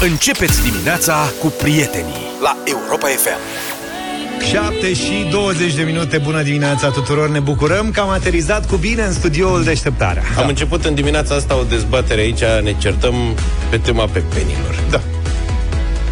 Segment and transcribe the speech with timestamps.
[0.00, 3.38] Începeți dimineața cu prietenii la Europa FM.
[4.50, 7.28] 7 și 20 de minute, bună dimineața tuturor.
[7.28, 10.22] Ne bucurăm că am aterizat cu bine în studioul Deșteptarea.
[10.22, 10.46] Am da.
[10.46, 12.40] început în dimineața asta o dezbatere aici.
[12.62, 13.14] Ne certăm
[13.70, 15.00] pe tema pepenilor Da.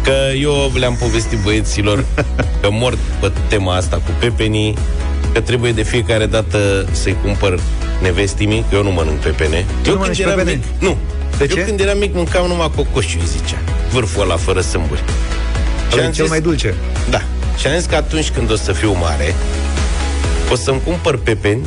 [0.03, 2.05] Că eu le-am povestit băieților
[2.61, 4.73] Că mor pe tema asta cu pepenii
[5.33, 7.59] Că trebuie de fiecare dată să-i cumpăr
[8.01, 9.65] nevestimii Că eu nu mănânc pepene.
[9.81, 10.51] Tu Eu nu când mănânci eram pepene?
[10.51, 10.97] mic, nu.
[11.37, 11.61] De Eu ce?
[11.63, 13.57] când eram mic mâncam numai cocoșul, îi zicea
[13.95, 15.03] Vârful ăla fără sâmburi
[15.91, 16.73] Ăla e am cel zis- mai dulce
[17.09, 17.21] Da.
[17.57, 19.35] Și am zis că atunci când o să fiu mare,
[20.51, 21.65] o să-mi cumpăr pepeni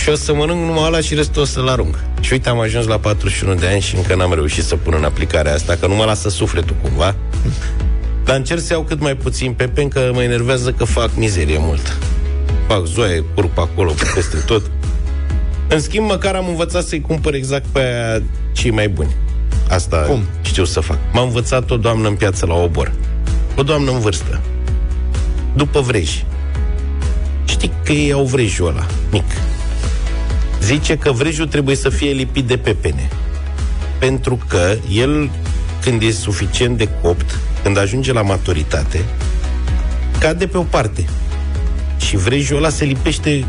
[0.00, 1.98] și o să mănânc numai ăla și restul o să-l arunc.
[2.20, 5.04] Și uite, am ajuns la 41 de ani și încă n-am reușit să pun în
[5.04, 7.14] aplicare asta, că nu mă lasă sufletul cumva.
[8.24, 11.90] Dar încerc să iau cât mai puțin pepeni, că mă enervează că fac mizerie multă.
[12.66, 14.70] Fac zoaie, curg pe acolo, pe peste tot.
[15.68, 19.14] În schimb, măcar am învățat să-i cumpăr exact pe aia cei mai buni.
[19.70, 20.22] Asta Cum?
[20.42, 20.98] știu să fac.
[21.12, 22.92] M-a învățat o doamnă în piață la obor.
[23.56, 24.40] O doamnă în vârstă.
[25.54, 26.24] După vreji.
[27.44, 29.24] Știi că ei au vrejul ăla, mic.
[30.62, 33.08] Zice că vrejul trebuie să fie lipit de pepene.
[33.98, 35.30] Pentru că el,
[35.82, 39.04] când e suficient de copt, când ajunge la maturitate,
[40.18, 41.04] cade pe o parte.
[41.98, 43.44] Și vrejul ăla se lipește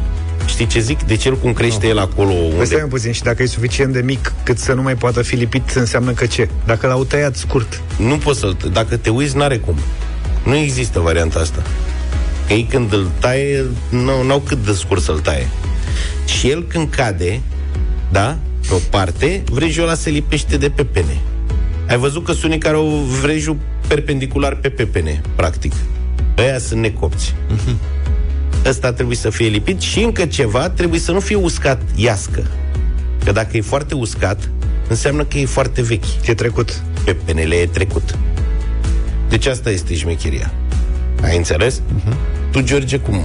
[0.51, 1.03] Știi ce zic?
[1.03, 2.65] De cel cum crește el acolo Păi unde...
[2.65, 5.35] stai un puțin și dacă e suficient de mic cât să nu mai poată fi
[5.35, 6.49] lipit, înseamnă că ce?
[6.65, 7.81] Dacă l-au tăiat scurt.
[7.97, 8.57] Nu poți să-l...
[8.71, 9.75] Dacă te uiți, n-are cum.
[10.43, 11.61] Nu există varianta asta.
[12.47, 15.47] Că ei când îl taie, nu, n-au cât de scurt să-l taie.
[16.25, 17.41] Și el când cade,
[18.11, 21.17] da, pe o parte, vrejul ăla se lipește de pepene.
[21.89, 22.87] Ai văzut că sunt unii care au
[23.21, 23.57] vrejul
[23.87, 25.73] perpendicular pe pepene, practic.
[26.37, 27.35] Ăia sunt necopți.
[28.65, 32.43] Ăsta trebuie să fie lipit și încă ceva, trebuie să nu fie uscat iască.
[33.23, 34.49] Că dacă e foarte uscat,
[34.87, 36.81] înseamnă că e foarte vechi E trecut.
[37.05, 38.17] pepenele e trecut.
[39.29, 40.53] Deci asta este șmecheria.
[41.23, 41.79] Ai înțeles?
[41.81, 42.13] Uh-huh.
[42.51, 43.21] Tu, George, cum...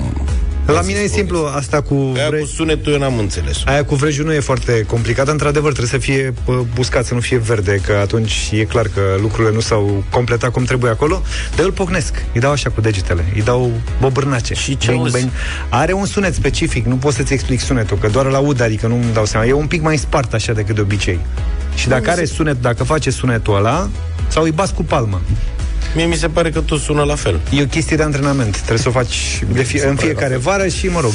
[0.66, 2.38] La mine e simplu, asta cu, Aia vre...
[2.38, 5.28] cu sunetul eu n-am înțeles aia cu vrejul nu e foarte complicat.
[5.28, 9.00] Într-adevăr, trebuie să fie pă, uscat, să nu fie verde, că atunci e clar că
[9.20, 11.22] lucrurile nu s-au completat cum trebuie acolo.
[11.50, 14.54] Dar eu îl pocnesc, îi dau așa cu degetele, îi dau bobârnace.
[14.54, 15.28] Și ce auzi?
[15.68, 19.12] Are un sunet specific, nu pot să-ți explic sunetul, că doar la aud, adică nu-mi
[19.12, 19.46] dau seama.
[19.46, 21.20] E un pic mai spart așa decât de obicei.
[21.74, 23.88] Și dacă are sunet, dacă face sunetul ăla,
[24.28, 25.20] sau îi bas cu palmă.
[25.96, 27.40] Mie mi se pare că tot sună la fel.
[27.50, 28.56] E o chestie de antrenament.
[28.56, 31.12] Trebuie să o faci de fie, în fiecare vară și, mă rog,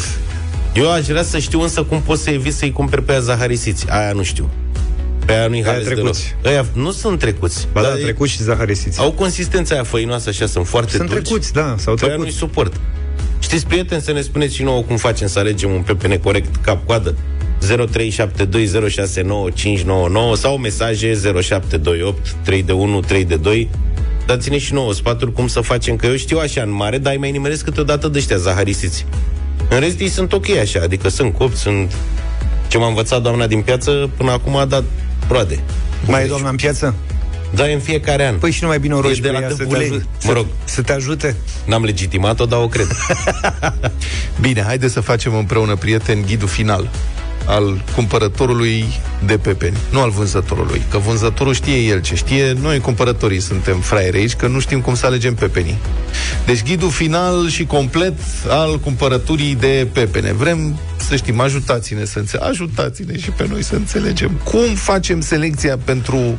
[0.73, 3.85] Eu aș vrea să știu însă cum poți să eviți să-i cumperi pe aia zaharisiți.
[3.89, 4.49] Aia nu știu.
[5.25, 5.99] Pe aia nu-i Aia hales deloc.
[6.01, 6.35] trecuți.
[6.45, 7.67] Aia nu sunt trecuți.
[7.73, 8.99] ba da, Dar e- trecut și zaharisiți.
[8.99, 11.21] Au consistența aia făinoasă așa, sunt foarte Sunt dulci.
[11.23, 12.23] trecuți, da, sau Pe aia trecut.
[12.23, 12.73] nu-i suport.
[13.39, 17.15] Știți, prieteni, să ne spuneți și nouă cum facem să alegem un pepene corect cap-coadă?
[17.61, 17.67] 0372069599
[20.37, 23.69] sau mesaje 0728 3 de 1 3 de 2
[24.25, 27.19] Dați-ne și nouă sfaturi cum să facem, că eu știu așa în mare, dar îi
[27.19, 29.05] mai nimeresc câteodată de ăștia zaharisiți.
[29.69, 31.93] În rest, ei sunt ok așa, adică sunt copți, sunt...
[32.67, 34.83] Ce m-a învățat doamna din piață, până acum a dat
[35.29, 35.59] roade.
[36.05, 36.95] Mai e doamna în piață?
[37.55, 38.35] Da, în fiecare an.
[38.37, 39.89] Păi și nu mai bine o rogi E de pe la ea să te, Dăbuleni.
[39.89, 40.45] ajute, Mă rog.
[40.63, 41.35] să, să te ajute?
[41.65, 42.87] N-am legitimat-o, dar o cred.
[44.41, 46.89] Bine, haideți să facem împreună, prieteni, ghidul final
[47.45, 48.85] al cumpărătorului
[49.25, 50.81] de pepeni, nu al vânzătorului.
[50.89, 54.95] Că vânzătorul știe el ce știe, noi cumpărătorii suntem fraieri aici, că nu știm cum
[54.95, 55.77] să alegem pepenii.
[56.45, 58.13] Deci ghidul final și complet
[58.47, 60.33] al cumpărăturii de pepene.
[60.33, 65.77] Vrem să știm, ajutați-ne să înțelegem, ajutați-ne și pe noi să înțelegem cum facem selecția
[65.83, 66.37] pentru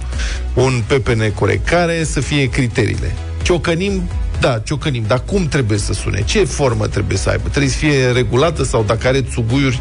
[0.55, 3.15] un pepene corect, care să fie criteriile.
[3.43, 4.03] Ciocănim
[4.43, 6.23] da, ciocănim, dar cum trebuie să sune?
[6.25, 7.49] Ce formă trebuie să aibă?
[7.49, 9.81] Trebuie să fie regulată sau dacă are țuguiuri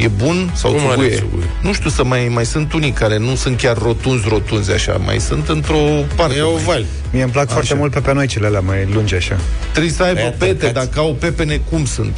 [0.00, 1.16] e bun sau Cum are țuguie?
[1.16, 1.44] țuguie?
[1.62, 5.18] Nu știu, să mai, mai sunt unii care nu sunt chiar rotunzi, rotunzi așa, mai
[5.18, 5.78] sunt într-o
[6.16, 6.36] parte.
[6.36, 6.84] E mai- oval.
[7.12, 7.54] Mie îmi plac Așa.
[7.54, 9.36] foarte mult pe cele alea mai lungi așa.
[9.70, 10.86] Trebuie să aibă Aia pete, tărcați.
[10.86, 12.16] dacă au pepene, cum sunt?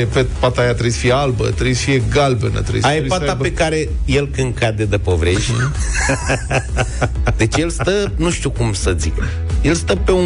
[0.00, 2.98] E pe pata aia trebuie să fie albă, trebuie să fie galbenă, trebuie, Aia e
[2.98, 3.42] trebuie să pata aibă...
[3.42, 5.36] pe care el când cade de pe vrej
[7.36, 9.12] Deci el stă, nu știu cum să zic
[9.62, 10.24] El stă pe un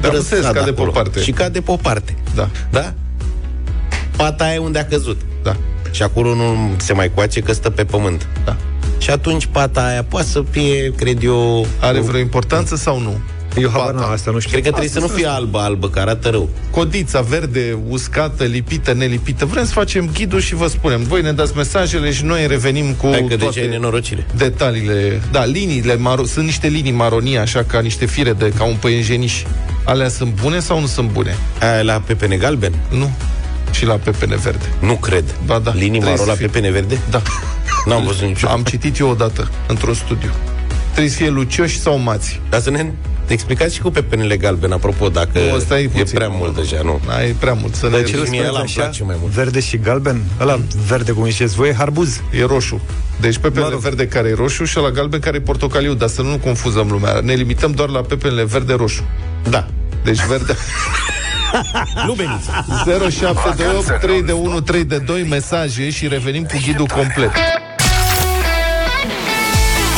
[0.00, 0.90] Da, am răsad înțeles, cade pe o acolo.
[0.90, 1.20] parte.
[1.22, 2.48] Și cade pe o parte Da.
[2.70, 2.92] Da?
[4.16, 5.56] Pata aia unde a căzut Da.
[5.90, 8.56] Și acolo nu se mai coace că stă pe pământ Da.
[8.98, 13.20] Și atunci pata aia poate să fie, cred eu Are vreo importanță sau nu?
[13.60, 14.00] Eu habar Pata.
[14.00, 14.50] n-am asta, nu știu.
[14.50, 18.92] Cred că trebuie să nu fie albă, albă, că arată rău Codița verde, uscată, lipită,
[18.92, 19.44] nelipită.
[19.46, 21.02] Vrem să facem ghidul și vă spunem.
[21.02, 25.22] Voi ne dați mesajele și noi revenim cu Hai că toate deja e nenorocire detaliile.
[25.30, 29.42] Da, liniile, maro- sunt niște linii maronii, așa, ca niște fire de, ca un păienjeniș.
[29.84, 31.36] Alea sunt bune sau nu sunt bune?
[31.60, 32.72] Aia la pepene galben?
[32.90, 33.10] Nu.
[33.70, 34.64] Și la pepene verde.
[34.80, 36.46] Nu cred Ba da, Linii trebuie maro să la fie.
[36.46, 36.98] pepene verde?
[37.10, 37.22] Da.
[37.86, 40.30] N-am văzut niciodată Am citit eu odată, într-un studiu.
[40.90, 42.40] Trebuie să fie lucioși sau mați.
[42.48, 42.92] Dar să ne
[43.26, 46.14] explicați și cu pepenele galben, apropo, dacă Nu, stai e puțin.
[46.14, 47.00] prea mult deja, nu?
[47.06, 47.74] Da, e prea mult.
[47.74, 47.90] Să ne...
[47.90, 48.80] Dar ce mie spuneți ăla îmi așa?
[48.80, 49.32] place mai mult.
[49.32, 50.22] Verde și galben?
[50.40, 52.20] Ăla verde, cum ziceți voi, e harbuz.
[52.32, 52.80] E roșu.
[53.20, 53.80] Deci pepenele Mă rog.
[53.80, 57.20] verde care e roșu și la galben care e portocaliu, dar să nu confuzăm lumea.
[57.22, 59.02] Ne limităm doar la pepenele verde-roșu.
[59.48, 59.66] Da.
[60.04, 60.54] Deci verde...
[62.06, 62.64] Lubenița.
[63.10, 67.30] 0728 3 de 1 3 de 2 mesaje și revenim cu ghidul complet.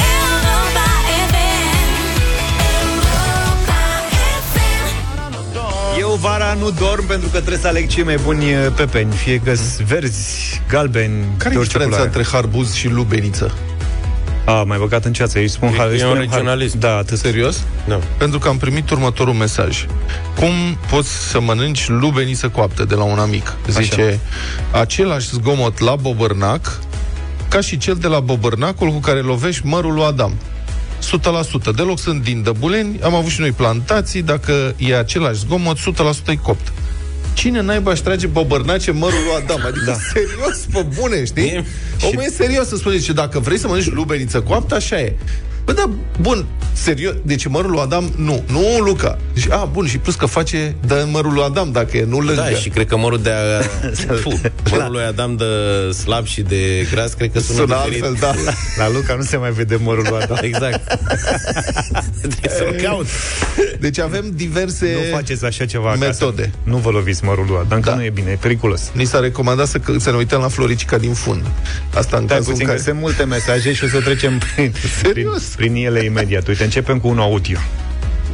[0.08, 0.86] Europa
[1.28, 1.34] FM.
[2.80, 3.78] Europa
[4.52, 5.98] FM.
[5.98, 9.40] Eu vara nu dorm pentru că trebuie să aleg cei mai buni uh, pepeni, fie
[9.44, 9.52] că
[9.86, 12.04] verzi, galbeni, Care de e orice diferența culoare.
[12.18, 13.52] între harbuz și lubeniță?
[14.44, 16.78] A, mai băgat în ceață, îi spun E- har- îi e un spunem har- regionalism.
[16.78, 17.18] Da, atât.
[17.18, 17.62] Serios?
[17.88, 17.98] Da.
[18.18, 19.86] Pentru că am primit următorul mesaj.
[20.38, 20.50] Cum
[20.90, 23.54] poți să mănânci lubeniță coaptă de la un amic?
[23.68, 24.20] Zice,
[24.70, 26.78] același zgomot la bobărnac
[27.48, 30.32] ca și cel de la bobărnacul cu care lovești mărul lui Adam.
[31.00, 31.70] 100%.
[31.76, 36.36] Deloc sunt din Dăbuleni, am avut și noi plantații, dacă e același zgomot, 100% e
[36.36, 36.72] copt.
[37.34, 39.66] Cine naiba își trage bobărnace mărul lui Adam?
[39.66, 39.94] Adică da.
[40.12, 41.42] serios, pe bune, știi?
[41.48, 41.64] E-
[42.02, 45.16] Omul e serios să spune, zice, dacă vrei să mănânci lubeniță coaptă, așa e.
[45.64, 49.18] Bă, da, bun, serios, deci mărul lui Adam, nu, nu Luca.
[49.34, 52.34] Deci, a, bun, și plus că face de mărul lui Adam, dacă e, nu lângă.
[52.34, 53.62] Da, și cred că mărul de a,
[54.22, 55.44] Fu, mărul lui Adam de
[55.92, 58.04] slab și de gras, cred că sună, sună diferit.
[58.04, 58.52] altfel, da.
[58.84, 60.38] La Luca nu se mai vede mărul lui Adam.
[60.42, 60.98] Exact.
[62.20, 63.06] Trebuie să-l caut.
[63.80, 66.04] Deci avem diverse Nu faceți așa ceva acasă.
[66.04, 66.50] metode.
[66.62, 67.96] Nu vă loviți mărul lui Adam, că Da.
[67.96, 68.90] nu e bine, e periculos.
[68.92, 71.42] Ni s-a recomandat să, să ne uităm la Floricica din fund.
[71.94, 72.78] Asta în Stai cazul în puțin, care...
[72.78, 75.12] că sunt multe mesaje și o să trecem prin, prin, Serios?
[75.12, 76.48] prin ele imediat.
[76.48, 77.58] Uite, începem cu unul audio.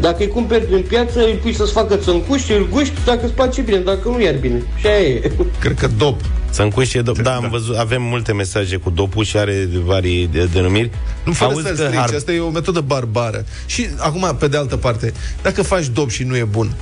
[0.01, 3.61] Dacă îi cumperi din piață, îi pui să-ți facă țâncuși, îl guști, dacă îți place
[3.61, 4.63] bine, dacă nu, iar bine.
[4.77, 5.31] Și aia e.
[5.61, 6.21] Cred că dop.
[6.51, 10.49] Să încușe do- Da, am văzut, avem multe mesaje cu dopul și are varii de
[10.53, 10.91] denumiri.
[11.25, 13.45] Nu fără Auzi să-l că strici, har- asta e o metodă barbară.
[13.67, 15.13] Și acum, pe de altă parte,
[15.43, 16.75] dacă faci dop și nu e bun,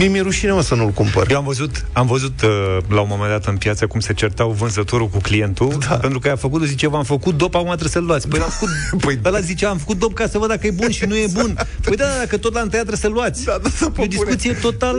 [0.00, 1.30] mie mi-e rușine, mă, să nu-l cumpăr.
[1.30, 4.50] Eu am văzut, am văzut uh, la un moment dat în piață cum se certau
[4.50, 5.94] vânzătorul cu clientul, da.
[5.94, 8.28] pentru că a făcut, zice, v-am făcut dop, acum trebuie să-l luați.
[8.28, 8.68] Păi, l-am făcut,
[9.04, 11.26] păi, ăla zice, am făcut dop ca să văd dacă e bun și nu e
[11.32, 11.58] bun.
[11.84, 13.44] Păi da, dacă tot l-am tăiat, trebuie să-l luați.
[13.44, 14.96] Da, da, da, e o pe discuție total...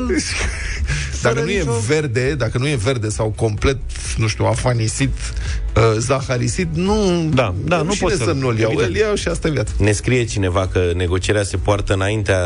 [1.22, 3.78] Dacă fără nu e nicio- verde, dacă nu e verde sau complet,
[4.18, 5.14] nu știu, afanisit,
[5.76, 8.72] uh, zaharisit, nu, Da, da, e nu rușine poți să- să nu-l iau.
[8.72, 8.96] evident.
[8.96, 9.72] Îl iau și asta e viața.
[9.78, 12.42] Ne scrie cineva că negocierea se poartă înaintea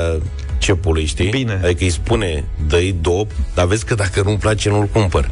[0.58, 1.30] cepului, știi?
[1.30, 1.60] Bine.
[1.64, 5.30] Adică îi spune, dă-i dop, dar vezi că dacă nu-mi place, nu-l cumpăr.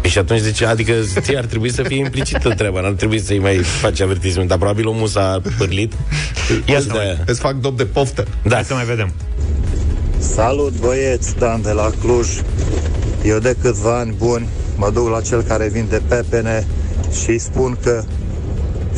[0.00, 3.38] Păi și atunci zice, adică ție ar trebui să fie implicită treaba, n-ar trebui să-i
[3.38, 5.92] mai faci avertisment, dar probabil omul s-a pârlit.
[6.68, 8.24] Ia Îți să dă- mai- Îți fac dop de poftă.
[8.44, 9.12] Da, Hai să mai vedem.
[10.18, 12.28] Salut băieți, Dan de la Cluj.
[13.24, 16.66] Eu de câțiva ani buni mă duc la cel care vinde pepene
[17.22, 18.02] și îi spun că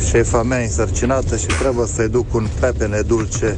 [0.09, 3.57] șefa mea e însărcinată și trebuie să-i duc un pepene dulce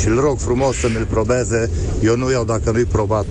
[0.00, 1.70] și îl rog frumos să mi-l probeze.
[2.02, 3.26] Eu nu iau dacă nu-i probat.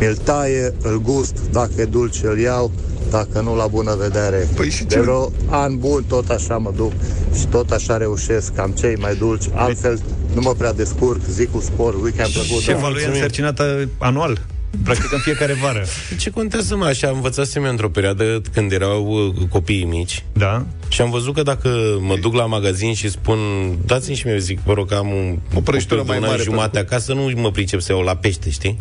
[0.00, 2.70] Mi-l taie, îl gust, dacă e dulce îl iau,
[3.10, 4.48] dacă nu la bună vedere.
[4.56, 6.92] Păi și de ce- vreo an bun tot așa mă duc
[7.38, 10.00] și tot așa reușesc, am cei mai dulci, altfel
[10.38, 12.62] nu mă prea descurc, zic cu spor, weekend plăcut.
[12.62, 13.14] Șefa lui e mulțumim.
[13.14, 14.40] însărcinată anual.
[14.84, 15.84] Practic în fiecare vară.
[16.18, 20.66] ce contează, mă, așa, învățasem eu într-o perioadă când erau uh, copiii mici Da?
[20.88, 21.68] și am văzut că dacă
[22.00, 23.38] mă duc la magazin și spun,
[23.86, 26.24] dați-mi și mie, zic, vă rog, că am un, O prăjitură copil de mai un
[26.24, 28.78] an mare jumate pentru- acasă, nu mă pricep să iau la pește, știi?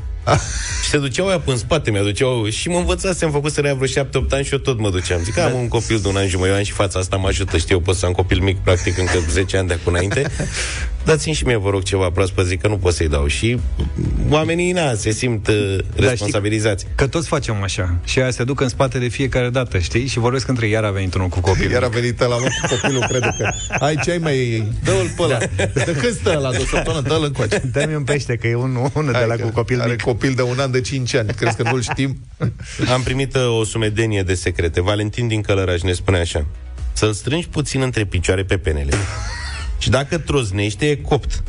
[0.84, 4.10] și se duceau aia până în spate, mi-aduceau și mă învățasem, făcut să vreo 7-8
[4.30, 5.22] ani și eu tot mă duceam.
[5.24, 7.58] Zic, am un copil de un an jumătate, eu am și fața asta mă ajută,
[7.58, 10.32] știu, eu pot să am copil mic, practic, încă 10 ani de acum înainte.
[11.08, 13.28] Dați-mi și mie, vă rog, ceva proaspăt, zic că nu pot să-i dau.
[13.28, 13.60] Și
[14.30, 16.88] oamenii, na, se simt uh, responsabilizați.
[16.96, 17.96] Că toți facem așa.
[18.04, 20.08] Și aia se duc în spate de fiecare dată, știi?
[20.08, 21.72] Și vorbesc între ei, iar a venit unul cu copilul.
[21.72, 23.50] Iar a venit la mă cu copilul, crede că
[23.80, 24.68] ai ce ai mai...
[24.84, 25.38] Dă-l pe ăla.
[25.74, 27.08] De când stă la de o săptămână?
[27.08, 27.62] Dă-l încoace.
[27.72, 30.02] Dă-mi un pește, că e unul, unul de Hai la că cu copil are mic.
[30.02, 31.34] copil de un an de 5 ani.
[31.34, 32.18] Crezi că nu-l știm?
[32.94, 34.82] Am primit uh, o sumedenie de secrete.
[34.82, 36.46] Valentin din Călăraș ne spune așa.
[36.94, 38.94] Să-l strângi puțin între picioare pe penele.
[39.78, 41.44] Și dacă troznește, e copt.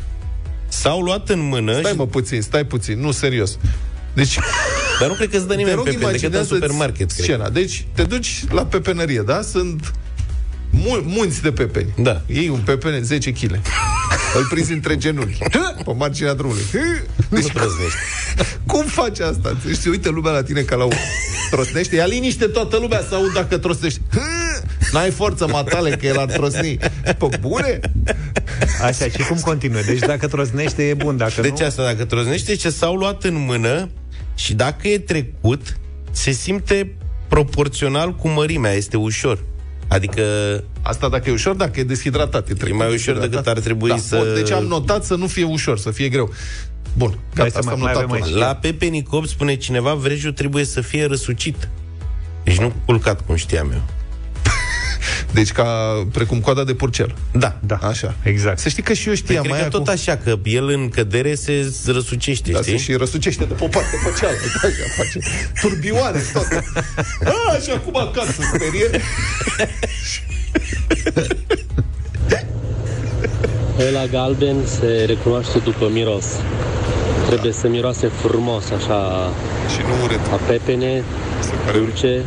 [0.67, 1.97] S-au luat în mână Stai și...
[1.97, 3.57] mă puțin, stai puțin, nu serios.
[4.13, 4.37] Deci,
[4.99, 7.11] Dar nu cred că îți dă te nimeni rog, pepene decât în imaginează supermarket.
[7.11, 7.23] Cred.
[7.25, 7.49] scena.
[7.49, 9.41] Deci, te duci la pepenărie, da?
[9.41, 9.93] Sunt
[10.69, 11.93] mul- munți de pepeni.
[11.97, 12.21] Da.
[12.25, 13.51] Iei un pepene 10 kg.
[14.35, 15.37] Îl prinzi între genunchi.
[15.85, 16.61] Pe marginea drumului.
[17.29, 17.97] Nu Deci, trăznești.
[18.65, 19.57] cum faci asta?
[19.65, 20.91] Deci se uită lumea la tine ca la un...
[21.51, 21.95] Trosnește?
[21.95, 24.01] Ia liniște toată lumea să aud dacă trosnești.
[24.91, 26.77] N-ai forță matale că el ar trosni.
[27.03, 27.79] Pe bune?
[28.83, 29.81] Așa, și cum continuă?
[29.85, 31.17] Deci dacă troznește, e bun.
[31.17, 31.65] Dacă Deci nu...
[31.65, 33.89] asta, dacă troznește, ce s-au luat în mână
[34.35, 35.77] și dacă e trecut,
[36.11, 36.95] se simte
[37.27, 39.43] proporțional cu mărimea, este ușor.
[39.87, 40.23] Adică
[40.81, 42.49] Asta dacă e ușor, dacă e deshidratat.
[42.49, 43.29] E, trecut mai ușor deshidratat.
[43.29, 43.97] decât ar trebui da.
[43.97, 46.33] să- Bun, deci am notat să nu fie ușor, să fie greu.
[46.97, 48.25] Bun, gata, să asta mai- am mai notat avem una.
[48.25, 48.35] aici.
[48.47, 51.69] la Pepe Cop spune cineva, vrejul trebuie să fie răsucit.
[52.43, 53.81] Deci nu culcat, cum știam eu.
[55.31, 55.67] Deci ca,
[56.11, 57.15] precum coada de purcel.
[57.31, 57.57] Da.
[57.65, 58.15] Da, Așa.
[58.23, 58.59] exact.
[58.59, 60.89] Să știi că și eu Păi știam cred mai că tot așa, că el în
[60.89, 62.71] cădere se răsucește, Da, știi?
[62.71, 64.43] se și răsucește de pe o parte pe cealaltă.
[64.67, 65.19] Așa face.
[65.61, 66.47] Turbioare, tot.
[67.53, 68.89] A, și acum acasă, sperie.
[73.87, 76.25] Ăla galben se recunoaște după miros.
[77.27, 79.31] Trebuie să miroase frumos, așa,
[79.75, 80.19] Și nu urât.
[80.31, 81.03] a pepene,
[81.39, 81.89] Se pare urât.
[81.89, 82.23] dulce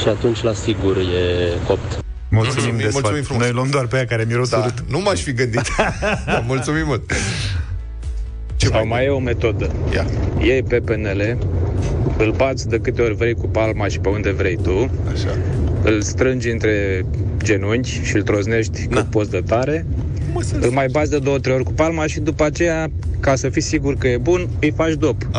[0.00, 1.98] și atunci la sigur e copt.
[2.30, 3.24] Mulțumim Mulțumim, de mulțumim sfat.
[3.26, 3.42] frumos.
[3.42, 4.84] Noi luăm doar pe aia care miros Da, urât.
[4.88, 5.62] nu m-aș fi gândit.
[6.26, 7.12] da, mulțumim mult.
[8.56, 9.70] Ce Sau mai e o metodă.
[9.94, 10.06] Ia.
[10.40, 11.38] Iei pepenele,
[12.18, 15.36] îl bați de câte ori vrei cu palma și pe unde vrei tu, Așa.
[15.82, 17.04] îl strângi între
[17.42, 20.09] genunchi și îl troznești cât poți de tare, Mă, să
[20.60, 23.62] îl mai bați de două, trei ori cu palma și după aceea, ca să fii
[23.62, 25.16] sigur că e bun, îi faci dop.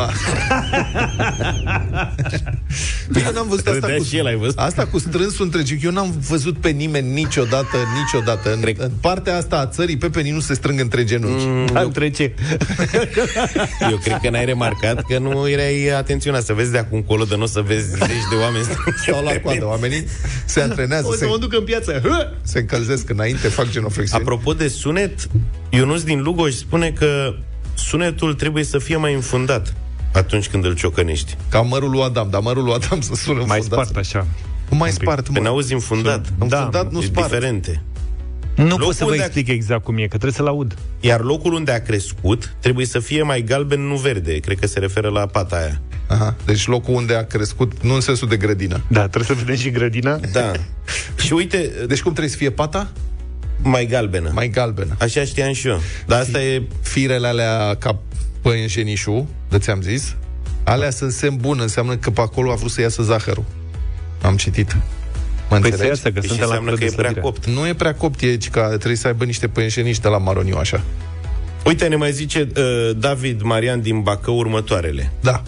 [3.12, 4.58] Bine, n-am văzut asta Râdea cu, și el, ai văzut?
[4.58, 5.86] asta cu strânsul între genunchi.
[5.86, 8.52] Eu n-am văzut pe nimeni niciodată, niciodată.
[8.52, 11.44] În, Cred- în partea asta a țării, pepenii nu se strâng între genunchi.
[11.46, 11.66] Mm.
[11.72, 12.34] Da, între ce?
[13.90, 17.36] Eu cred că n-ai remarcat că nu erai atenționat să vezi de acum încolo, de
[17.36, 17.98] nu o să vezi zeci
[18.30, 18.64] de oameni
[19.06, 19.66] Stau la coadă.
[19.66, 20.06] Oamenii
[20.44, 22.00] se antrenează, O să se, mă duc în piață.
[22.04, 22.30] Hă!
[22.42, 24.22] se încălzesc înainte, fac genoflexiuni.
[24.22, 25.28] Apropo de sunet,
[25.70, 27.34] Ionuț din Lugoj spune că
[27.74, 29.74] sunetul trebuie să fie mai înfundat
[30.12, 31.36] atunci când îl ciocănești.
[31.48, 33.86] Ca mărul lui Adam, dar mărul lui Adam să sună Mai înfundat.
[33.86, 34.26] spart așa.
[34.68, 35.02] Cum mai Un pic.
[35.08, 35.34] spart, mă?
[35.34, 37.26] Când auzi înfundat, Da, Înfundat nu e spart.
[37.30, 37.82] diferente.
[38.56, 40.76] Nu Locul pot să vă unde a- explic exact cum e, că trebuie să-l aud.
[41.00, 44.38] Iar locul unde a crescut trebuie să fie mai galben, nu verde.
[44.38, 45.80] Cred că se referă la pata aia.
[46.06, 46.34] Aha.
[46.44, 48.80] Deci locul unde a crescut, nu în sensul de grădină.
[48.88, 50.20] Da, trebuie să vedem și grădina.
[50.32, 50.52] Da.
[51.24, 52.90] Și uite, Deci cum trebuie să fie pata?
[53.62, 54.30] Mai galbenă.
[54.34, 54.96] Mai galbenă.
[54.98, 55.80] Așa știam și eu.
[56.06, 56.62] Dar asta e...
[56.82, 57.98] Firele alea ca
[58.42, 60.14] păienjenișul, de ți-am zis,
[60.64, 63.44] alea sunt semn bun, înseamnă că pe acolo a vrut să iasă zahărul.
[64.22, 64.72] Am citit.
[65.50, 65.86] Mă Păi să înțelegi?
[65.88, 67.20] iasă, că Deci suntem la înseamnă că e prea slăbire.
[67.20, 67.46] copt.
[67.46, 70.56] Nu e prea copt, e ci că trebuie să aibă niște păienjeniși de la maroniu,
[70.56, 70.82] așa.
[71.64, 75.12] Uite, ne mai zice uh, David Marian din Bacău următoarele.
[75.20, 75.42] Da.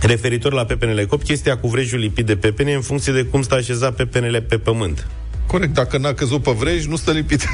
[0.00, 3.54] Referitor la pepenele copt, chestia cu vrejul lipit de pepene în funcție de cum stă
[3.54, 5.06] așezat pepenele pe pământ.
[5.50, 7.44] Corect, dacă n-a căzut pe vrej, nu stă lipit.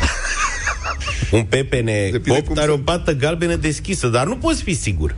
[1.31, 4.75] Un pepene Depinde copt cum are se- o pată galbenă deschisă, dar nu poți fi
[4.75, 5.15] sigur.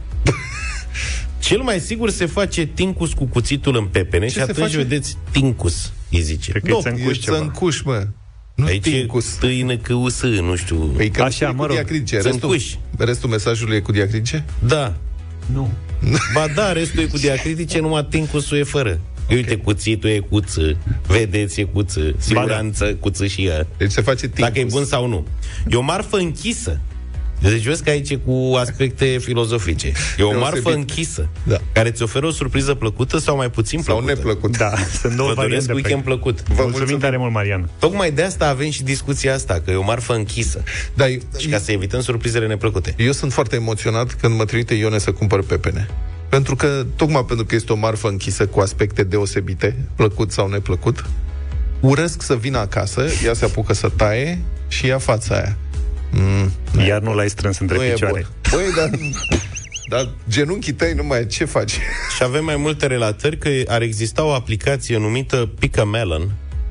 [1.38, 4.76] Cel mai sigur se face tincus cu cuțitul în pepene Ce și se atunci face?
[4.76, 6.50] vedeți tincus, îi zice.
[6.50, 7.36] Cred că e țăncuș e ceva.
[7.36, 8.06] țăncuș, mă.
[8.54, 9.24] Nu Aici e tincus.
[9.26, 10.76] tâină căusă, nu știu.
[10.76, 11.74] Păi că Așa, e cu mă rog.
[11.74, 12.14] diacritice.
[12.14, 12.64] Restul, Țăncuș.
[12.98, 14.44] restul mesajului e cu diacritice?
[14.66, 14.94] Da.
[15.46, 15.70] Nu.
[16.34, 19.00] Ba da, restul e cu diacritice, numai tincusul e fără.
[19.30, 23.66] Uite, cuțitul e cuță, vedeți, e cuță, siguranță, cuță și ea.
[23.76, 24.40] Deci se face tincus.
[24.44, 25.26] Dacă e bun sau nu.
[25.70, 26.80] E o marfă închisă.
[27.40, 29.86] Deci vezi că aici e cu aspecte filozofice.
[29.86, 29.92] E
[30.22, 30.42] o Deosebit.
[30.42, 31.56] marfă închisă, Da.
[31.72, 34.14] care ți oferă o surpriză plăcută sau mai puțin Sau plăcută.
[34.14, 34.56] neplăcut.
[34.56, 35.72] Da, sunt două Vă doresc variante.
[35.72, 36.08] weekend pe...
[36.08, 36.36] plăcut.
[36.42, 37.00] Vă Mulțumim mulțumim.
[37.00, 37.68] tare mult, Marian.
[37.78, 40.62] Tocmai de asta avem și discuția asta, că e o marfă închisă.
[40.94, 41.08] Dar
[41.38, 42.94] Și ca să evităm surprizele neplăcute.
[42.98, 45.88] eu sunt foarte emoționat când mă trimite Ione să cumpăr pepene.
[46.28, 51.04] Pentru că, tocmai pentru că este o marfă închisă cu aspecte deosebite, plăcut sau neplăcut,
[51.80, 55.56] urăsc să vină acasă, ea se apucă să taie și ia fața aia.
[56.10, 56.50] Mm,
[56.86, 58.12] Iar nu l-ai strâns între nu e picioare.
[58.12, 58.58] bun.
[58.58, 58.90] Băi, dar,
[59.88, 61.70] dar genunchii tăi nu mai ce faci?
[62.16, 66.30] Și avem mai multe relatări că ar exista o aplicație numită Pick a Melon,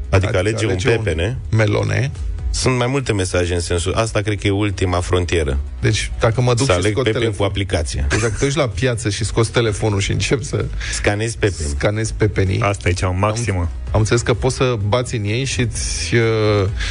[0.09, 1.37] adică, alege, un pepene.
[1.51, 2.11] melone.
[2.57, 6.53] Sunt mai multe mesaje în sensul Asta cred că e ultima frontieră Deci, dacă mă
[6.53, 7.51] duc Să și aleg scot pepene cu telefonul...
[7.51, 11.69] aplicație Deci dacă te duci la piață și scoți telefonul și încep să Scanezi pepeni
[11.69, 13.69] scanezi pepenii, Asta e cea maximă.
[13.91, 16.21] am înțeles că poți să bați în ei și îți, uh,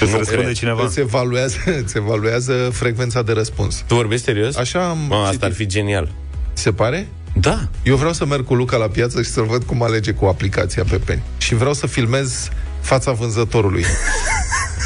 [0.00, 0.54] Îți Nu răspunde cred.
[0.54, 0.85] cineva.
[0.85, 3.85] îți, evaluează, îți evaluează frecvența de răspuns.
[3.87, 4.56] Tu vorbești serios?
[4.56, 5.42] Așa am Mă, asta citit.
[5.44, 6.08] ar fi genial
[6.54, 7.06] Ți se pare?
[7.40, 10.25] Da Eu vreau să merg cu Luca la piață și să-l văd cum alege cu
[10.25, 11.23] aplicația Pepeni.
[11.38, 12.49] Și vreau să filmez
[12.87, 13.85] fața vânzătorului.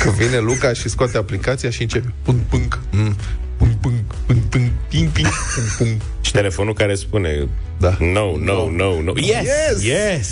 [0.02, 3.16] Că vine Luca și scoate aplicația și începe pung, pung, mm,
[3.57, 3.95] pung, pung,
[4.26, 5.90] pung, pung, ping, ping, pung, pung.
[6.21, 7.97] Și telefonul care spune Da.
[7.99, 9.83] No, no, no, no Yes, Yes!
[9.83, 10.28] yes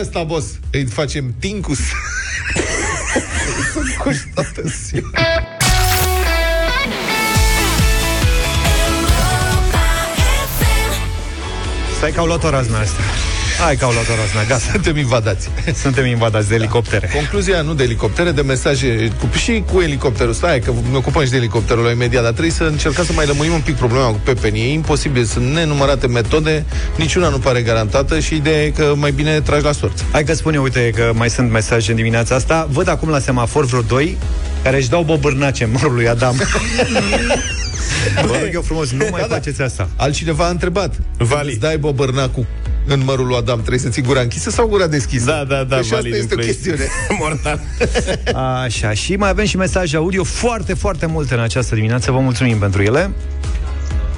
[0.00, 1.78] Ăsta, boss, îi facem tincus.
[3.72, 5.10] Sunt cuși toată ziua.
[11.96, 13.00] Stai că au luat o razna asta.
[13.60, 14.70] Hai că au luat o razna, gata.
[14.72, 15.48] Suntem invadați.
[15.82, 17.10] Suntem invadați de elicoptere.
[17.14, 20.32] Concluzia nu de elicoptere, de mesaje cu, și cu elicopterul.
[20.32, 23.26] Stai că ne ocupăm și de elicopterul ăla imediat, dar trebuie să încercăm să mai
[23.26, 24.62] lămurim un pic problema cu pepenii.
[24.62, 26.64] E imposibil, sunt nenumărate metode,
[26.96, 30.04] niciuna nu pare garantată și ideea e că mai bine tragi la sorți.
[30.12, 32.68] Hai că spune, uite că mai sunt mesaje în dimineața asta.
[32.70, 34.18] Văd acum la semafor vreo doi
[34.62, 36.36] care își dau bobârnace în mărul lui Adam.
[38.26, 39.88] Vă rog eu frumos, nu mai faceți asta.
[39.96, 40.94] Altcineva a întrebat.
[41.16, 41.40] Vali.
[41.40, 42.46] Când îți dai bobărnacul
[42.92, 45.24] în mărul lui Adam, trebuie să ții gura închisă sau gura deschisă?
[45.24, 46.46] Da, da, da, Deci asta Vali din este o Play.
[46.48, 46.86] chestiune.
[47.20, 47.60] Mortal.
[48.64, 52.10] Așa, și mai avem și mesaje audio foarte, foarte multe în această dimineață.
[52.10, 53.10] Vă mulțumim pentru ele.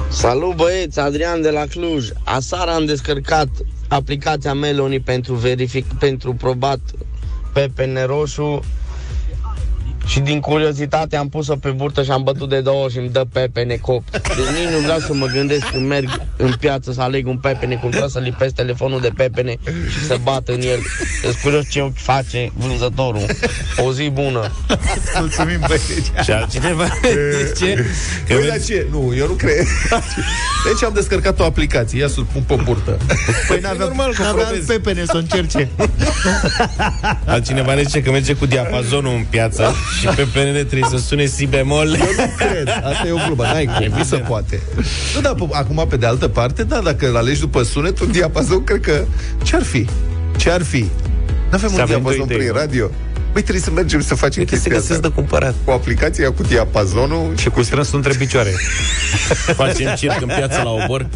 [0.08, 2.08] Salut băieți, Adrian de la Cluj.
[2.24, 3.48] Aseară am descărcat
[3.88, 6.78] aplicația Meloni pentru verific pentru probat
[7.52, 8.64] pepene roșu
[10.06, 13.08] și din curiozitate am pus-o pe burtă și am bătut de două ori și îmi
[13.08, 14.10] dă pepene cop.
[14.10, 14.20] Deci
[14.60, 17.90] nici nu vreau să mă gândesc când merg în piață să aleg un pepene, cum
[17.90, 19.56] vreau să lipesc telefonul de pepene
[19.90, 20.78] și să bat în el.
[21.22, 23.26] Sunt curios ce ochi face vânzătorul.
[23.76, 24.50] O zi bună!
[25.18, 26.12] Mulțumim, băieți.
[26.24, 26.84] Și altcineva
[27.46, 27.74] zice
[28.28, 28.86] că Păi, dar ce?
[28.90, 29.66] Nu, eu nu cred.
[30.64, 32.98] Deci am descărcat o aplicație, ia să-l pun pe burtă.
[33.48, 34.66] Păi n-avea, normal că n-avea probezi.
[34.66, 35.68] pepene să o încerce.
[37.26, 41.24] altcineva ne zice că merge cu diapazonul în piață și pe PNL trebuie să sune
[41.26, 41.86] si bemol.
[41.88, 41.96] Nu
[42.36, 44.60] cred, asta e o glumă, n-ai cum, nu se poate.
[45.14, 48.10] Nu, dar p- acum, pe de altă parte, da, dacă îl alegi după sunet, un
[48.12, 49.04] diapazon, cred că...
[49.42, 49.86] Ce-ar fi?
[50.36, 50.88] Ce-ar fi?
[51.50, 52.54] N-avem Să un avem diapazon două idei, prin nu?
[52.58, 52.90] radio?
[53.32, 55.08] Băi, trebuie să mergem să facem Cred că se chestia găsesc asta.
[55.08, 55.54] de cumpărat.
[55.64, 58.50] Cu aplicația cu diapazonul Și cu strânsul între picioare.
[59.62, 61.06] Facem circ în piață la obor.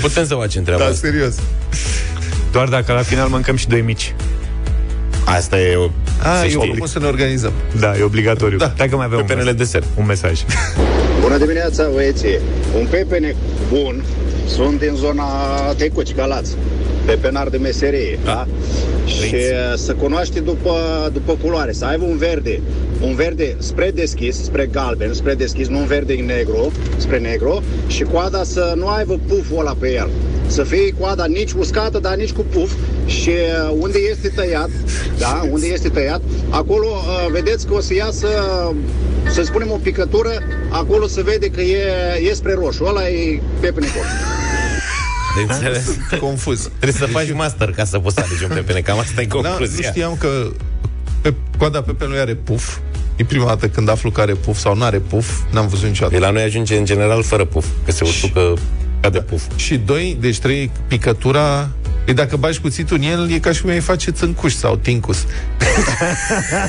[0.00, 1.06] Putem să facem treaba Da, asta.
[1.06, 1.34] serios.
[2.52, 4.14] Doar dacă la final mâncăm și doi mici.
[5.24, 5.90] Asta e o...
[6.22, 6.76] A, să eu știi.
[6.78, 7.52] cum să ne organizăm.
[7.80, 8.58] Da, e obligatoriu.
[8.58, 8.72] Da.
[8.76, 9.54] Dacă mai avem Pe un, PNL mesaj.
[9.58, 9.86] desert.
[9.98, 10.40] un mesaj.
[11.22, 12.38] Bună dimineața, băieții!
[12.78, 13.36] Un pepene
[13.68, 14.02] bun
[14.48, 15.24] sunt din zona
[15.76, 16.56] Tecuci, Galați,
[17.04, 18.46] pepenar de meserie, da?
[19.06, 20.72] Și uh, să cunoaște după,
[21.12, 22.60] după culoare, să aibă un verde,
[23.00, 28.02] un verde spre deschis, spre galben, spre deschis, nu un verde negru, spre negru, și
[28.02, 30.08] coada să nu aibă puful ăla pe el.
[30.46, 32.72] Să fie coada nici uscată, dar nici cu puf
[33.06, 34.70] și uh, unde este tăiat,
[35.18, 38.28] da, unde este tăiat, acolo uh, vedeți că o să iasă,
[39.32, 40.30] să spunem o picătură,
[40.68, 41.78] acolo se vede că e,
[42.30, 44.06] e spre roșu, ăla e pepene coș.
[45.36, 45.96] De înțeles?
[46.20, 46.60] Confuz.
[46.78, 48.80] Trebuie să faci master ca să poți să alegi un pepene.
[48.80, 49.88] Cam asta e Da, nu concluzia.
[49.90, 50.50] știam că
[51.20, 52.78] pe, coada pepelui are puf.
[53.16, 55.40] E prima dată când aflu că are puf sau nu are puf.
[55.52, 56.14] N-am văzut niciodată.
[56.14, 58.54] De la noi ajunge în general fără puf, că se usucă
[59.06, 59.42] ca de puf.
[59.56, 61.68] Și doi, deci trei, picătura
[62.06, 65.16] E dacă bagi cuțitul în el, e ca și cum ai face țâncuș sau tincus.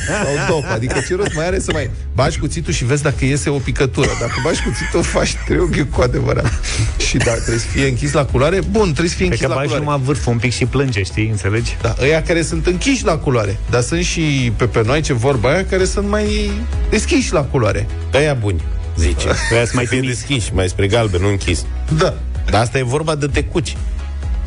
[0.07, 0.63] sau dop.
[0.73, 4.09] Adică ce rost mai are să mai bagi cuțitul și vezi dacă iese o picătură.
[4.19, 6.51] Dacă bagi cuțitul, faci triunghi cu adevărat.
[7.07, 8.59] și da, trebuie să fie închis la culoare.
[8.71, 9.83] Bun, trebuie să fie Cred închis că la bagi culoare.
[9.83, 11.27] numai vârful un pic și plânge, știi?
[11.29, 11.77] Înțelegi?
[11.81, 13.59] Da, ăia care sunt închiși la culoare.
[13.69, 16.51] Dar sunt și pepenoaice, vorba aia, care sunt mai
[16.89, 17.87] deschiși la culoare.
[18.13, 18.63] Ăia buni,
[18.97, 19.27] zice.
[19.53, 20.27] Ăia sunt mai fie timizi.
[20.27, 21.65] deschiși, mai spre galben, nu închis.
[21.97, 22.13] Da.
[22.49, 23.77] Dar asta e vorba de tecuci.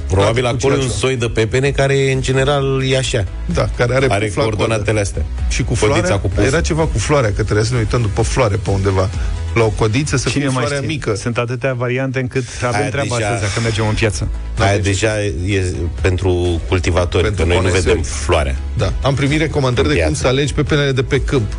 [0.09, 1.07] Probabil Da, tecuci acolo e un altceva.
[1.07, 3.25] soi de pepene care în general e așa.
[3.55, 5.01] Da, care are, Are puf la coordonatele coadă.
[5.01, 5.23] astea.
[5.49, 6.45] Și cu Codița floarea, cu puf.
[6.47, 9.11] era ceva cu floarea, că trebuie să ne uităm după floare pe undeva.
[9.55, 10.89] La o codiță să Cine fie mai floarea știe?
[10.97, 11.15] mică.
[11.15, 14.29] Sunt atâtea variante încât avem Aia treaba deja- asta că mergem în piață.
[14.59, 15.65] Aia deja e
[16.01, 17.87] pentru cultivatori, Pentru că noi nu conesori.
[17.89, 18.57] vedem floarea.
[18.79, 18.93] Da.
[19.03, 20.23] Am primit recomandări În de cum piață.
[20.23, 21.53] să alegi pepenele de pe câmp.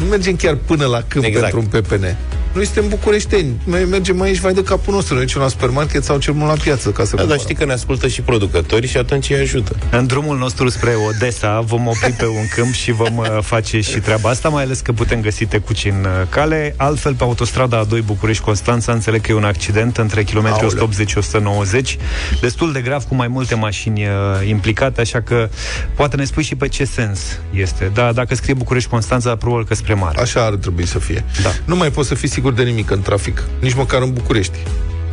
[0.00, 1.42] Nu mergem chiar până la câmp Exact.
[1.42, 2.16] pentru un pepene.
[2.52, 3.60] Noi suntem bucureșteni.
[3.64, 5.14] Noi mergem aici, vai de capul nostru.
[5.14, 7.42] Noi mergem la supermarket sau cel mult la piață ca să Da, dar cumpărăm.
[7.42, 9.76] știi că ne ascultă și producătorii și atunci îi ajută.
[9.90, 13.98] În drumul nostru spre Odessa vom opri pe un câmp și vom uh, face și
[13.98, 16.74] treaba asta, mai ales că putem găsi tecuci în uh, cale.
[16.76, 20.88] Altfel, pe autostrada A2 București-Constanța, înțeleg că e un accident între kilometri Aoleu.
[20.88, 21.96] 180-190,
[22.40, 25.48] destul de grav, cu mai multe mașini uh, implicate, așa că
[25.94, 27.20] poate ne spui și pe ce sens
[27.54, 27.90] este.
[27.94, 30.20] Da, dacă scrie București-Constanța, probabil că spre mare.
[30.20, 31.24] Așa ar trebui să fie.
[31.42, 31.50] Da.
[31.64, 33.42] Nu mai poți să fii sigur de nimic în trafic.
[33.60, 34.58] Nici măcar în București.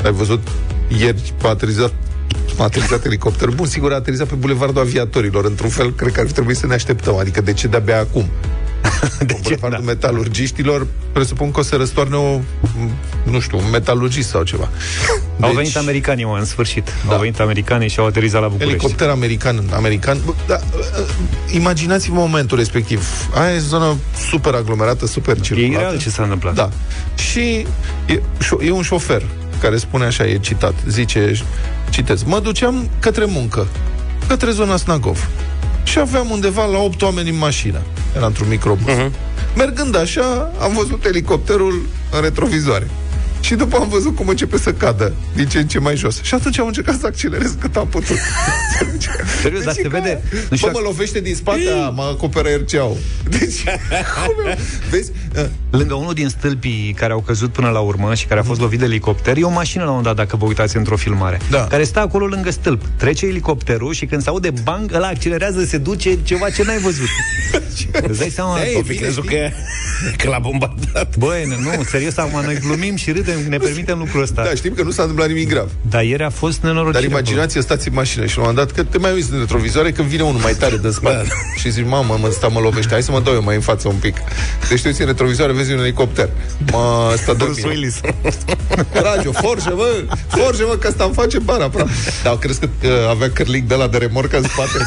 [0.04, 0.48] Ai văzut
[1.00, 1.94] ieri a aterizat
[2.58, 3.54] a aterizat elicopterul.
[3.54, 5.46] Bun, sigur a aterizat pe Bulevardul Aviatorilor.
[5.46, 7.16] Într-un fel, cred că ar trebui să ne așteptăm.
[7.16, 8.26] Adică de ce de-abia acum?
[9.20, 9.40] De ce?
[9.42, 9.92] Bulevardul da.
[9.92, 12.40] metalurgiștilor, presupun că o să răstoarne o,
[13.24, 14.70] nu știu, un metalurgist sau ceva.
[15.42, 16.92] Au venit americanii, mă, în sfârșit.
[17.08, 17.14] Da.
[17.14, 18.74] Au venit americanii și au aterizat la București.
[18.74, 20.18] Elicopter american, american.
[20.26, 21.06] Bă, Da, uh,
[21.54, 23.30] imaginați-vă momentul respectiv.
[23.34, 23.96] Aia e zonă
[24.30, 25.74] super aglomerată, super E circulată.
[25.74, 26.54] ireal ce s-a întâmplat.
[26.54, 26.70] Da.
[27.16, 27.66] Și
[28.06, 29.22] e, șo- e un șofer
[29.62, 31.32] care spune așa, e citat, zice,
[31.90, 33.68] citez, mă duceam către muncă,
[34.28, 35.28] către zona Snagov.
[35.88, 37.82] Și aveam undeva la 8 oameni în mașină.
[38.16, 38.94] Era într-un microbus.
[38.94, 39.12] Uh-huh.
[39.56, 42.90] Mergând așa, am văzut elicopterul în retrovizoare.
[43.48, 46.22] Și după am văzut cum începe să cadă din ce în ce mai jos.
[46.22, 48.18] Și atunci am încercat să accelerez cât am putut.
[49.42, 50.22] Serios, dar se vede.
[50.32, 52.98] Nu Bă, știu mă lovește din spate, a, mă acoperă RCA-ul.
[53.30, 53.64] Deci,
[54.26, 54.58] cum e?
[54.90, 55.12] vezi?
[55.70, 58.80] Lângă unul din stâlpii care au căzut până la urmă și care a fost lovit
[58.80, 61.68] de elicopter, e o mașină la un dat, dacă vă uitați într-o filmare, Da.
[61.70, 62.82] care stă acolo lângă stâlp.
[62.96, 67.08] Trece elicopterul și când se aude bang, ăla accelerează, se duce ceva ce n-ai văzut.
[68.08, 68.62] Îți dai seama?
[68.62, 69.50] Ei, fi crezut că,
[70.18, 71.18] că l-a bombardat.
[71.18, 74.44] Băi, nu, serios, acum noi glumim și râdem, ne permitem lucrul ăsta.
[74.44, 75.70] Da, știm că nu s-a întâmplat nimic grav.
[75.90, 77.02] Dar ieri a fost nenorocire.
[77.02, 79.40] Dar imaginați stați în mașină și la un moment dat că te mai uiți în
[79.40, 81.34] retrovizoare când vine unul mai tare de spate Da.
[81.60, 83.88] și zici, mamă, mă, ăsta mă lovește, hai să mă dau eu mai în față
[83.88, 84.16] un pic.
[84.70, 86.30] Deci te uiți în retrovizoare, vezi un elicopter.
[86.72, 88.00] Mă, ăsta dă Bruce Willis.
[88.94, 91.92] Trage-o, forge, mă, forge, mă, că asta îmi face bani aproape.
[92.24, 94.78] Dar crezi că uh, avea cârlic de la de remorcă în spate?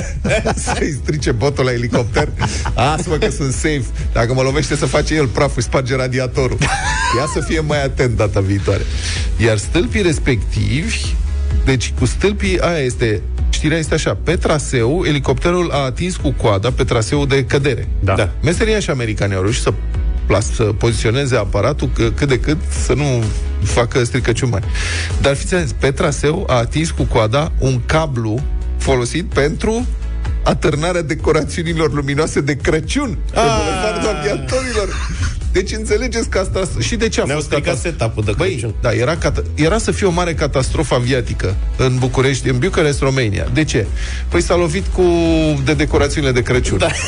[0.74, 2.28] Să-i strice botul la elicopter?
[2.74, 3.84] Asta mă că sunt safe.
[4.12, 6.58] Dacă mă lovește să face el praf, îi sparge radiatorul.
[7.16, 8.82] Ia să fie mai atent data viitoare.
[9.36, 11.14] Iar stâlpii respectivi,
[11.64, 13.22] deci cu stâlpii, aia este
[13.60, 17.88] Știrea este așa, pe traseu, elicopterul a atins cu coada pe traseul de cădere.
[18.00, 18.14] Da.
[18.14, 18.30] da.
[18.42, 19.72] Meseria și americanii au reușit să,
[20.26, 23.24] plas, să poziționeze aparatul că, cât de cât să nu
[23.62, 24.66] facă stricăciuni mari.
[25.20, 28.42] Dar fiți atenți, pe traseu a atins cu coada un cablu
[28.78, 29.86] folosit pentru
[30.44, 34.88] atârnarea decorațiunilor luminoase de Crăciun pe bulevardul aviatorilor.
[35.52, 36.68] Deci înțelegeți că asta...
[36.78, 38.74] Și de ce a Ne-au fost stricat catas- setup-ul de Băi, Crăciun.
[38.80, 43.46] da, era, cata- era să fie o mare catastrofă aviatică în București, în București, România.
[43.52, 43.86] De ce?
[44.28, 45.02] Păi s-a lovit cu
[45.64, 46.78] de decorațiunile de Crăciun.
[46.78, 46.86] Da.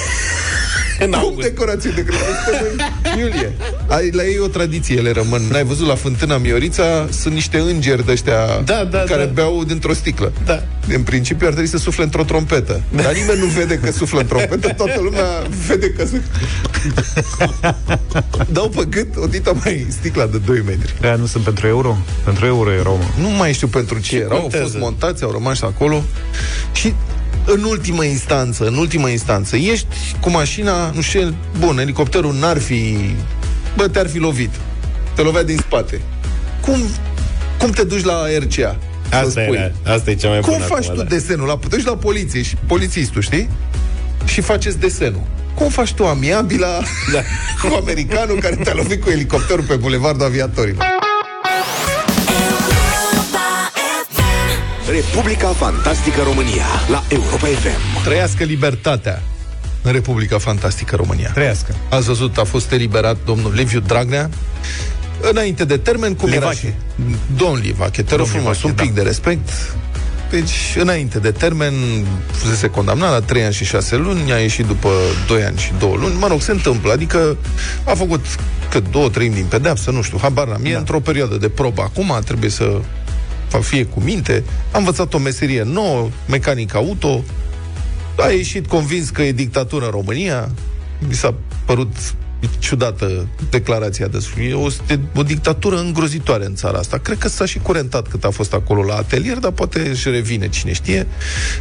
[1.05, 1.49] În Cum august.
[1.49, 2.27] decorații de Crăciun?
[2.45, 3.53] Suntem în iulie.
[3.87, 5.43] Ai, la ei o tradiție, ele rămân.
[5.51, 7.07] N-ai văzut la fântâna Miorița?
[7.11, 9.31] Sunt niște îngeri de ăștia Da, da, care da.
[9.33, 10.33] beau dintr-o sticlă.
[10.45, 10.62] Da.
[10.88, 12.83] În principiu ar trebui să sufle într-o trompetă.
[12.97, 15.25] Dar nimeni nu vede că suflă în trompetă, toată lumea
[15.67, 16.21] vede că se...
[18.53, 20.95] Dau pe gât o dită mai sticla de 2 metri.
[21.03, 21.97] Aia nu sunt pentru euro?
[22.25, 23.23] Pentru euro erau, mă.
[23.23, 24.65] Nu mai știu pentru ce erau, au contează?
[24.65, 26.03] fost montați, au rămas acolo
[26.73, 26.95] și
[27.46, 29.87] în ultimă instanță, în ultimă instanță, ești
[30.20, 32.96] cu mașina, nu știu, bun, elicopterul n-ar fi,
[33.76, 34.50] bă, te-ar fi lovit.
[35.14, 36.00] Te lovea din spate.
[36.61, 36.83] Cum,
[37.59, 38.76] cum te duci la RCA?
[39.11, 39.57] să Asta, spui?
[39.57, 41.09] era, asta e cea mai Cum bună faci acum, tu da.
[41.09, 41.46] desenul?
[41.46, 43.48] La, te duci la poliție și polițistul, știi?
[44.24, 45.22] Și faceți desenul.
[45.55, 46.78] Cum faci tu amiabila
[47.12, 47.20] da.
[47.68, 50.85] cu americanul care te-a lovit cu elicopterul pe bulevardul aviatorilor?
[54.90, 58.05] Republica Fantastică România la Europa FM.
[58.05, 59.23] Trăiască libertatea
[59.83, 61.31] în Republica Fantastică România.
[61.35, 61.75] Trăiască.
[61.90, 64.31] Ați văzut, a fost eliberat domnul Liviu Dragnea
[65.31, 66.64] înainte de termen, cum era și...
[66.64, 66.79] Livache.
[67.37, 69.03] Domn Livache, te rog Domn frumos, Livache, un pic da.
[69.03, 69.49] de respect.
[70.31, 71.75] Deci, înainte de termen,
[72.31, 74.88] fusese condamnat la 3 ani și 6 luni, a ieșit după
[75.27, 76.14] 2 ani și 2 luni.
[76.18, 77.37] Mă rog, se întâmplă, adică
[77.85, 78.25] a făcut
[78.71, 80.64] cât două treimi din pedeapsă, nu știu, habar n-am.
[80.64, 83.02] E într-o perioadă de probă acum, trebuie să fa-
[83.59, 84.45] fie cu minte.
[84.73, 87.25] A învățat o meserie nouă, mecanic auto,
[88.19, 90.51] a ieșit convins că e dictatură în România.
[91.09, 91.35] Mi s-a
[91.65, 91.97] părut
[92.59, 96.99] ciudată declarația de E o, este o dictatură îngrozitoare în țara asta.
[96.99, 100.49] Cred că s-a și curentat cât a fost acolo la atelier, dar poate își revine,
[100.49, 101.07] cine știe.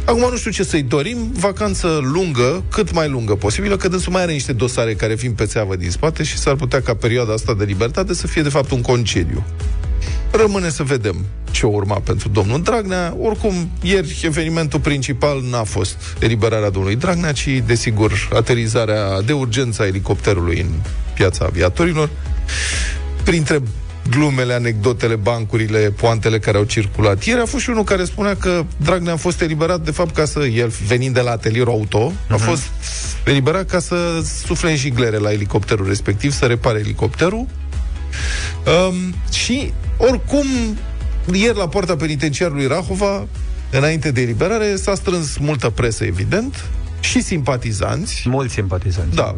[0.04, 4.22] Acum nu știu ce să-i dorim, vacanță lungă, cât mai lungă posibilă, că dânsul mai
[4.22, 7.54] are niște dosare care vin pe țeavă din spate și s-ar putea ca perioada asta
[7.54, 9.44] de libertate să fie de fapt un concediu.
[10.30, 11.16] Rămâne să vedem
[11.50, 13.16] ce urma pentru domnul Dragnea.
[13.20, 19.86] Oricum, ieri evenimentul principal n-a fost eliberarea domnului Dragnea, ci, desigur, aterizarea de urgență a
[19.86, 20.70] elicopterului în
[21.14, 22.10] piața aviatorilor.
[23.24, 23.62] Printre
[24.10, 27.24] glumele, anecdotele, bancurile, poantele care au circulat.
[27.24, 30.24] Ieri a fost și unul care spunea că Dragnea a fost eliberat, de fapt, ca
[30.24, 32.62] să, el venind de la atelierul auto, a fost
[33.24, 33.96] eliberat ca să
[34.46, 37.46] sufle în jiglere la elicopterul respectiv, să repare elicopterul.
[38.66, 39.72] Um, și,
[40.10, 40.46] oricum,
[41.32, 43.26] ieri la poarta penitenciarului Rahova,
[43.70, 46.64] înainte de eliberare, s-a strâns multă presă, evident,
[47.00, 48.22] și simpatizanți.
[48.28, 49.14] Mulți simpatizanți.
[49.14, 49.36] Da.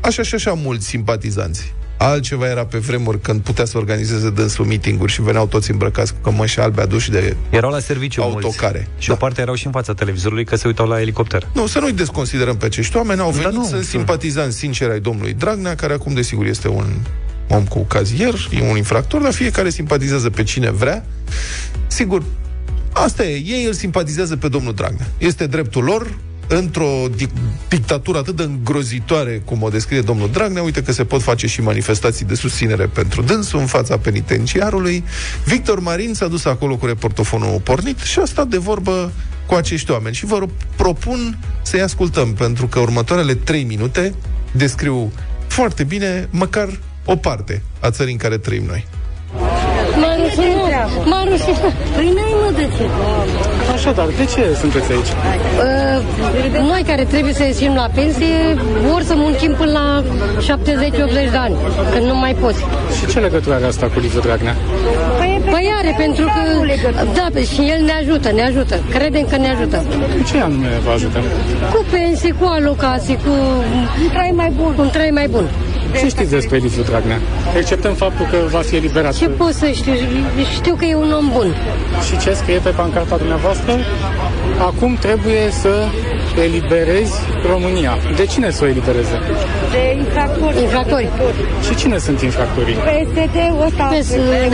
[0.00, 1.74] Așa și așa mulți simpatizanți.
[1.96, 6.18] Altceva era pe vremuri când putea să organizeze dânsul meeting-uri și veneau toți îmbrăcați cu
[6.22, 7.36] cămăși albe aduși de...
[7.50, 8.78] Erau la serviciu Autocare.
[8.88, 9.02] mulți.
[9.02, 9.14] Și da.
[9.14, 11.48] o parte erau și în fața televizorului că se uitau la elicopter.
[11.54, 13.20] Nu, să nu-i desconsiderăm pe acești oameni.
[13.20, 13.82] Au venit, Da, nu, sunt nu.
[13.82, 16.86] simpatizanți sinceri ai domnului Dragnea, care acum, desigur, este un
[17.52, 21.04] om cu cazier, e un infractor, dar fiecare simpatizează pe cine vrea.
[21.86, 22.22] Sigur,
[22.92, 23.42] asta e.
[23.46, 25.06] Ei îl simpatizează pe domnul Dragnea.
[25.18, 30.82] Este dreptul lor, într-o dic- dictatură atât de îngrozitoare cum o descrie domnul Dragnea, uite
[30.82, 35.04] că se pot face și manifestații de susținere pentru dânsul în fața penitenciarului.
[35.44, 39.12] Victor Marin s-a dus acolo cu reportofonul pornit și a stat de vorbă
[39.46, 40.14] cu acești oameni.
[40.14, 44.14] Și vă ro- propun să-i ascultăm, pentru că următoarele trei minute
[44.52, 45.12] descriu
[45.46, 46.68] foarte bine măcar
[47.04, 48.86] o parte a țării în care trăim noi.
[50.34, 51.06] frumos.
[51.10, 51.72] M-a rușinat.
[51.96, 52.84] Păi n-ai mă de ce.
[53.74, 55.10] Așadar, de ce sunteți aici?
[55.10, 58.34] Uh, noi care trebuie să ieșim la pensie,
[58.90, 60.04] vor să muncim până la
[60.40, 61.54] 70-80 de ani,
[61.92, 62.60] când nu mai poți.
[62.98, 64.56] Și ce legătură are asta cu Liviu Dragnea?
[65.50, 66.40] Păi are, pentru că...
[67.14, 68.80] Da, pe- și el ne ajută, ne ajută.
[68.90, 69.76] Credem că ne ajută.
[70.16, 71.18] Cu ce anume vă ajută?
[71.72, 73.30] Cu pensii, cu alocații, cu...
[74.02, 74.74] Un trai mai bun.
[74.78, 75.44] Un trai mai bun.
[75.98, 77.20] Ce știți despre Liviu Dragnea?
[77.56, 79.16] Exceptăm faptul că va fi eliberat.
[79.16, 79.92] Ce pot să știu?
[80.54, 81.54] Știu că e un om bun.
[82.06, 83.72] Și ce scrie pe pancarta dumneavoastră?
[84.58, 85.86] Acum trebuie să
[86.40, 87.14] eliberezi
[87.50, 87.92] România.
[88.16, 89.16] De cine să o elibereze?
[89.70, 90.60] De infractori.
[90.62, 91.08] Infractori.
[91.66, 92.74] Și cine sunt infractorii?
[92.74, 93.90] PSD-ul ăsta.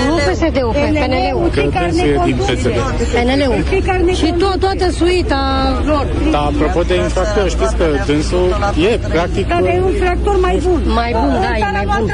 [0.09, 1.51] Nu PSD-ul, PNL-ul.
[1.55, 2.67] Că dânsul e din PSD.
[3.15, 4.15] PNL-ul.
[4.15, 5.41] Și to- toată suita
[5.87, 6.07] lor.
[6.31, 8.49] Dar apropo de infractori, știți că dânsul
[8.93, 9.49] e practic...
[9.49, 10.83] Dar e un infractor mai bun.
[10.95, 12.13] Mai bun, da, e mai bun.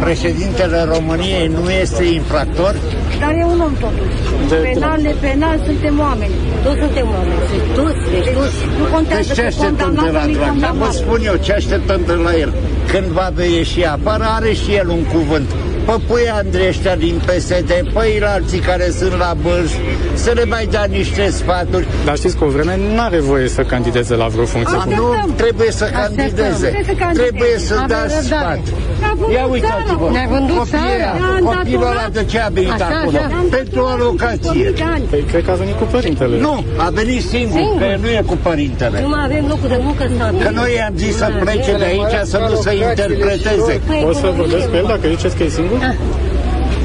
[0.00, 2.74] Președintele României nu este infractor?
[3.22, 4.16] Dar e un om totuși.
[4.48, 6.34] De- Penal, nepenal, suntem oameni.
[6.64, 7.40] Toți suntem oameni.
[7.78, 8.56] Toți, deci toți.
[8.78, 10.48] Nu contează Deci ce că așteptăm de condamnat la sau Dragnea?
[10.48, 10.92] Vă necondamnat.
[11.02, 12.50] spun eu ce așteptăm de la el.
[12.92, 15.48] Când va ieși afară, are și el un cuvânt.
[15.88, 19.72] Pă pui Andrei ăștia din PSD, păi alții care sunt la bârș,
[20.14, 21.86] să le mai dea niște sfaturi.
[22.04, 24.76] Dar știți că o vreme nu are voie să candideze la vreo funcție.
[24.80, 26.14] A, nu trebuie să Așteptăm.
[26.16, 26.66] candideze.
[26.66, 27.28] Trebuie să candideze.
[27.28, 28.22] Trebuie să Avem dea răbdare.
[28.28, 28.60] sfat.
[29.02, 30.10] Ne-a vândut Ia uitați-vă, țara.
[30.16, 30.94] Ne-a vândut copiii țara.
[30.94, 32.12] ăia, Ne-a Copilul ăla îndatorat.
[32.18, 33.16] de ce a venit Așa, acolo?
[33.18, 33.38] așa.
[33.58, 34.66] Pentru o alocație.
[35.12, 36.34] Păi cred că a venit cu părintele.
[36.46, 36.54] Nu,
[36.86, 37.78] a venit singur, Singur.
[37.82, 38.96] că nu e cu părintele.
[39.04, 40.40] Nu mai avem locul de muncă stabil.
[40.46, 43.74] Că noi i-am zis să plece de aici, să nu se interpreteze.
[44.08, 45.77] O să vorbesc cu el dacă ziceți că e singur?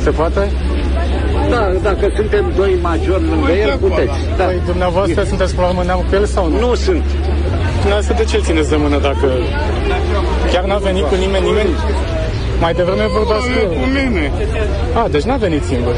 [0.04, 0.52] Se poate?
[1.50, 4.18] Da, dacă suntem doi majori lângă el, puteți.
[4.38, 4.44] Da.
[4.44, 6.60] Păi dumneavoastră sunteți până la urmă neam cu el sau nu?
[6.60, 7.04] Nu sunt.
[7.80, 9.28] Dumneavoastră de ce îl țineți de mână dacă
[10.52, 11.70] chiar n-a venit cu nimeni, nimeni?
[12.64, 13.68] Mai devreme vorbeați cu el.
[13.82, 14.32] Cu mine.
[15.00, 15.96] A, deci n-a venit singur.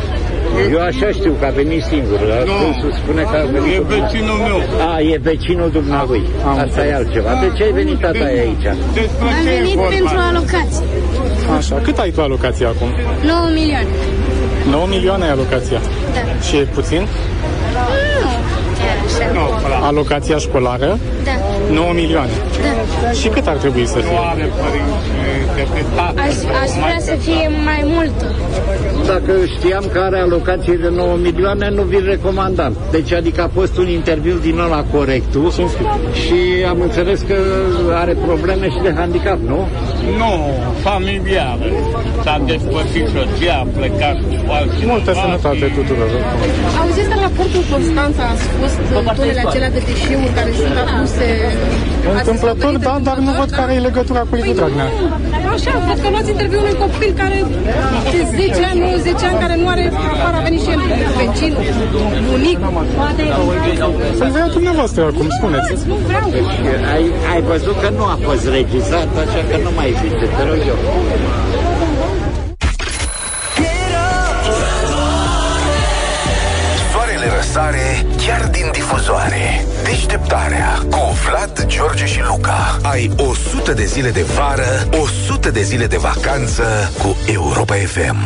[0.76, 2.20] Eu așa știu că a venit singur.
[2.52, 2.60] Nu.
[3.00, 4.60] spune că a venit E cu- vecinul meu.
[4.92, 6.24] A, e vecinul dumnealui.
[6.46, 6.94] Am Asta e înțeles.
[7.00, 7.30] altceva.
[7.44, 8.66] De ce ai venit tata aici?
[8.98, 9.94] Despre Am ce e venit vorba?
[9.98, 10.84] pentru alocație.
[11.58, 12.88] Așa, cât ai tu alocația acum?
[13.26, 13.88] 9 milioane.
[14.70, 15.80] 9 milioane ai alocația.
[16.14, 16.42] Da.
[16.48, 17.08] Și e puțin?
[19.34, 19.86] Nu, chiar așa.
[19.86, 21.00] Alocația școlară?
[21.24, 21.32] Da.
[21.72, 22.30] 9 milioane.
[23.04, 23.12] Da.
[23.12, 24.18] Și cât ar trebui să fie?
[24.18, 25.08] Oare, părinți,
[25.56, 26.22] de pe tată.
[26.22, 28.16] Aș, aș vrea să fie mai mult.
[29.08, 32.74] Dacă știam că are alocație de 9 milioane, nu vi recomandam.
[32.92, 35.52] Deci, adică a fost un interviu din ăla corectul
[36.22, 36.40] și
[36.70, 37.38] am înțeles că
[37.94, 39.60] are probleme și de handicap, nu?
[40.22, 40.34] Nu,
[40.88, 41.70] familiară.
[42.24, 44.86] S-a despărțit soția, a plecat cu alții.
[44.94, 46.10] Multă sănătate tuturor.
[46.82, 48.72] Auziți că raportul Constanța a spus
[49.18, 51.28] tonele acelea de deșeuri care sunt aduse...
[52.18, 54.88] Întâmplător, da, dar nu văd care e legătura cu Liviu Dragnea.
[55.56, 57.38] Așa, văd că luați interviul unui copil care
[58.14, 60.82] de 10 ani, 90 ani, care nu are afară, a venit și el
[61.18, 61.64] vecinul,
[62.30, 62.58] bunic.
[64.18, 65.88] Să-l vă iau dumneavoastră acum, spuneți.
[65.88, 66.28] Nu vreau.
[66.94, 67.04] Ai,
[67.34, 70.78] ai văzut că nu a fost regizat, așa că nu mai zice, te rog eu.
[76.92, 79.66] Soarele răsare chiar din difuzoare.
[79.84, 82.78] Deșteptarea cu Vlad, George și Luca.
[82.82, 86.64] Ai 100 de zile de vară, 100 de zile de vacanță
[87.02, 88.18] cu Europa FM.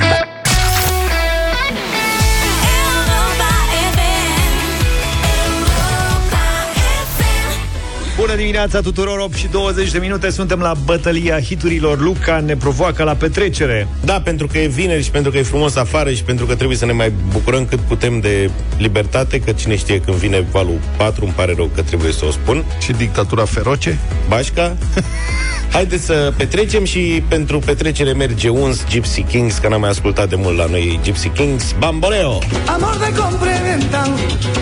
[8.20, 13.04] Bună dimineața tuturor, 8 și 20 de minute Suntem la bătălia hiturilor Luca ne provoacă
[13.04, 16.46] la petrecere Da, pentru că e vineri și pentru că e frumos afară și pentru
[16.46, 20.46] că trebuie să ne mai bucurăm cât putem de libertate, că cine știe când vine
[20.52, 22.64] valul 4, îmi pare rău că trebuie să o spun.
[22.82, 24.00] Și dictatura feroce?
[24.28, 24.78] Bașca.
[25.74, 30.36] Haideți să petrecem și pentru petrecere merge uns Gypsy Kings, că n-am mai ascultat de
[30.36, 31.76] mult la noi Gypsy Kings.
[31.80, 32.40] Bamboleo!
[32.66, 34.10] Amor de complementar,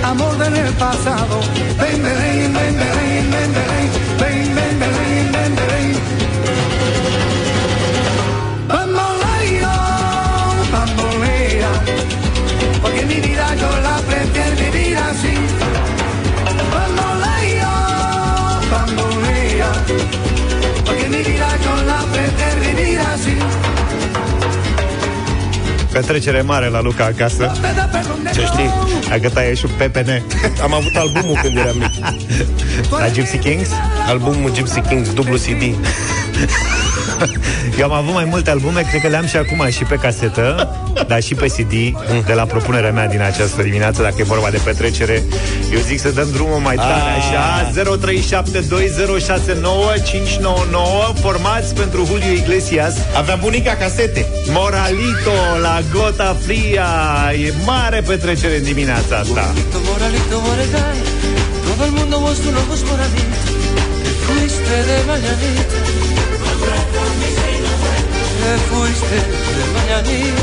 [0.03, 1.35] amor del pasado.
[1.77, 2.66] Ven, ven, ven, ven, ven,
[25.97, 27.51] Petrecere mare la Luca acasă
[28.33, 28.69] Ce știi?
[29.09, 30.23] Dacă taie și PPN
[30.61, 31.91] Am avut albumul când eram mic.
[32.89, 33.69] La Gypsy Kings?
[34.07, 35.75] Albumul Gypsy Kings, dublu CD.
[37.79, 40.69] Eu am avut mai multe albume, cred că le-am și acum și pe casetă,
[41.07, 41.71] dar și pe CD,
[42.25, 45.23] de la propunerea mea din această dimineață, dacă e vorba de petrecere.
[45.73, 47.75] Eu zic să dăm drumul mai tare, așa, 0372069599,
[51.21, 52.95] formați pentru Julio Iglesias.
[53.17, 54.25] Avea bunica casete.
[54.49, 56.87] Moralito la Gota Fria.
[57.43, 59.53] E mare petrecere în dimineața asta.
[59.89, 60.97] Moralito, moregai,
[61.67, 63.45] todo el mundo vos tus ojos moralitos,
[64.03, 65.79] te fuiste de mañanita,
[68.47, 69.17] te fuiste
[69.55, 70.41] de mañanita.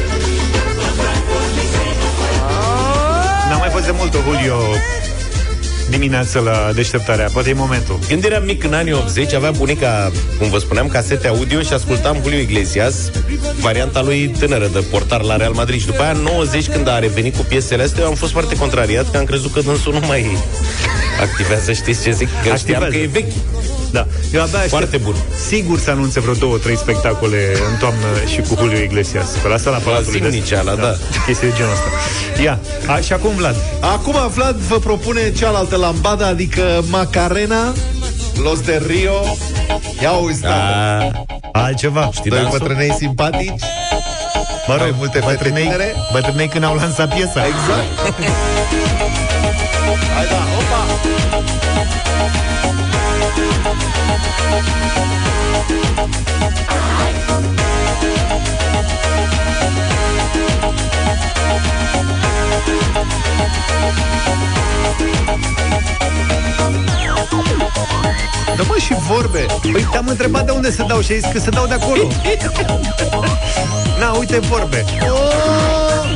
[3.48, 4.56] N-am mai fost de mult, Julio,
[5.90, 7.28] dimineață la deșteptarea.
[7.32, 7.98] Poate e momentul.
[8.08, 12.16] Când eram mic în anii 80, avea bunica, cum vă spuneam, casete audio și ascultam
[12.22, 12.94] Julio Iglesias,
[13.60, 15.80] varianta lui tânără de portar la Real Madrid.
[15.80, 18.56] Și după aia, în 90, când a revenit cu piesele astea, eu am fost foarte
[18.56, 20.36] contrariat, că am crezut că dânsul nu mai
[21.20, 22.28] activează, știți ce zic?
[22.28, 22.90] Că știam Activează.
[22.90, 23.32] că e vechi.
[23.94, 24.07] Da.
[24.33, 24.68] Eu abia aștept.
[24.68, 25.14] Foarte bun.
[25.48, 27.38] Sigur să anunțe vreo două, trei spectacole
[27.70, 29.26] în toamnă și cu Julio Iglesias.
[29.42, 30.94] Pe la sala Palatului de- Zimniceala, da.
[31.26, 31.88] Chestii de genul ăsta.
[32.42, 33.57] Ia, a, și acum Vlad.
[33.80, 37.72] Acum Vlad vă propune cealaltă lambada, adică Macarena,
[38.42, 39.37] Los de Rio.
[40.02, 40.48] Ia uzi, Da.
[40.48, 41.24] tată.
[41.52, 42.09] Altceva.
[42.12, 42.59] Știi Doi dansul?
[42.59, 43.62] bătrânei simpatici.
[44.66, 45.94] Mă rog, Mai multe fete bătrânei, tinere.
[46.12, 47.42] bătrânei când au lansat piesa.
[47.46, 48.14] Exact.
[50.16, 50.40] Hai da,
[69.08, 69.46] vorbe.
[69.72, 72.02] Păi te-am întrebat de unde se dau și ai zis că se dau de acolo.
[74.00, 74.84] Na, uite vorbe.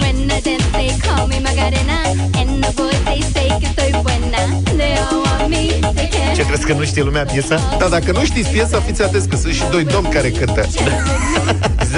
[0.00, 0.28] When
[2.58, 2.58] I dance, they call me Macarena.
[2.58, 4.42] And the boys, they say que soy buena.
[4.80, 5.62] They all want me,
[5.94, 6.34] they can't.
[6.36, 7.76] Ce crezi că nu știe lumea piesa?
[7.78, 10.66] Da, dacă nu știți piesa, fiți atenți că sunt și doi domni care cântă.
[11.88, 11.90] 0372069599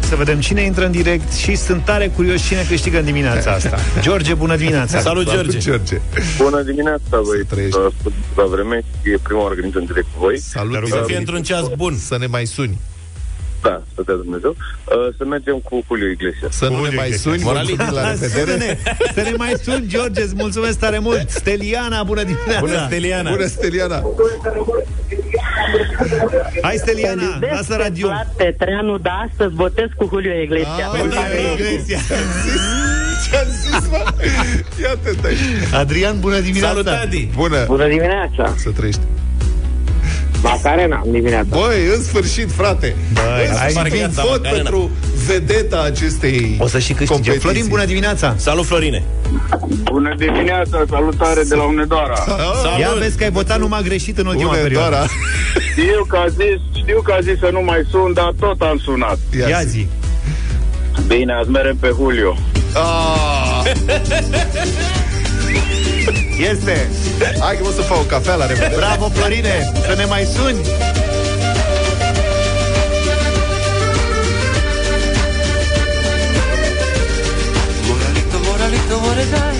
[0.08, 3.76] Să vedem cine intră în direct Și sunt tare curios cine câștigă în dimineața asta
[4.00, 5.58] George, bună dimineața Salut, George.
[5.58, 6.00] George.
[6.42, 7.44] Bună dimineața, băi.
[7.48, 7.78] trăiești.
[7.78, 10.38] Vă ascult la vreme și e prima oară când intru în direct cu voi.
[10.38, 11.18] Salut, Să bine fie venit.
[11.18, 11.96] într-un ceas bun.
[12.08, 12.78] Să ne mai suni.
[13.62, 14.50] Da, să dea Dumnezeu.
[14.56, 16.56] Uh, să mergem cu Julio Iglesias.
[16.56, 17.20] Să nu ne Julio mai Iglesias.
[17.20, 17.42] suni.
[17.42, 17.76] Moralin.
[17.78, 18.40] Mulțumim, la revedere.
[18.50, 18.78] Sună-ne,
[19.14, 23.30] să ne mai sun, George, îți mulțumesc tare mult Steliana, bună dimineața Bună, Steliana.
[23.30, 24.02] Bună, Steliana.
[26.62, 30.92] Hai, Steliana, lasă radio Petreanu, da, astăzi votez cu Julio Iglesias.
[30.92, 30.98] Ah,
[33.30, 34.04] Ce-am zis, mă?
[34.82, 35.34] Ia-te, dai.
[35.74, 37.28] Adrian, bună dimineața Salut, Adi.
[37.34, 37.64] Bună.
[37.66, 38.54] Bună dimineața!
[38.56, 39.00] Să trăiești.
[40.42, 41.48] Macarena, dimineața.
[41.50, 42.96] Băi, în sfârșit, frate.
[43.12, 44.62] Băi, Băi, hai, ai un viața, vot Macarena.
[44.62, 44.90] pentru
[45.26, 47.40] vedeta acestei O să și câștige competiții.
[47.40, 49.02] Florin, bună dimineața Salut, Florine.
[49.84, 52.14] Bună dimineața, salutare de la Unedoara.
[52.14, 52.78] Salut.
[52.80, 55.06] Ia vezi că ai votat numai greșit în ultima Bună, perioadă Dora.
[55.70, 58.78] Știu că a zis, știu că a zis să nu mai sun, dar tot am
[58.84, 59.18] sunat.
[59.48, 59.86] Ia zi
[61.06, 62.36] Bine, azi merem pe Julio.
[62.74, 63.72] Ah,
[66.36, 66.90] Este
[67.40, 68.74] hai că o să fac o cafea la revedere.
[68.76, 70.60] Bravo, Florine, să ne mai suni
[77.88, 79.58] Moralito, moralito, moregai,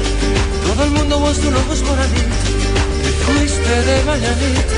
[0.67, 2.45] todo el mundo vos tus ojos moralitos,
[3.03, 4.77] te fuiste de mañanita.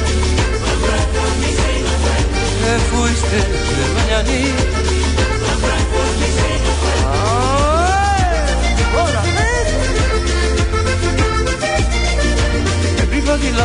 [2.61, 3.39] Te fuiste
[3.77, 4.84] de mañanita.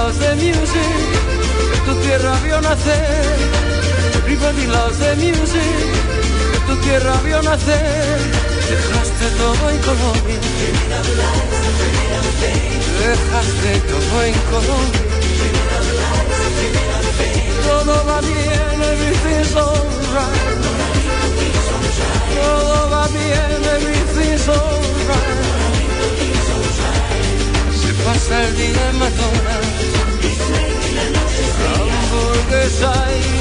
[0.10, 0.96] Loves the music,
[1.86, 3.26] tu tierra vio nacer.
[4.18, 5.86] Everybody loves the music,
[6.66, 8.18] tu tierra vio nacer.
[8.70, 10.40] Dejaste todo en Colombia.
[13.04, 15.02] Dejaste todo en Colombia.
[17.68, 20.64] Todo va bien, everything's alright.
[22.36, 25.40] Todo va bien, everything's alright.
[27.82, 29.69] Se pasa el día en McDonald's.
[31.66, 33.40] Hamburguesa y.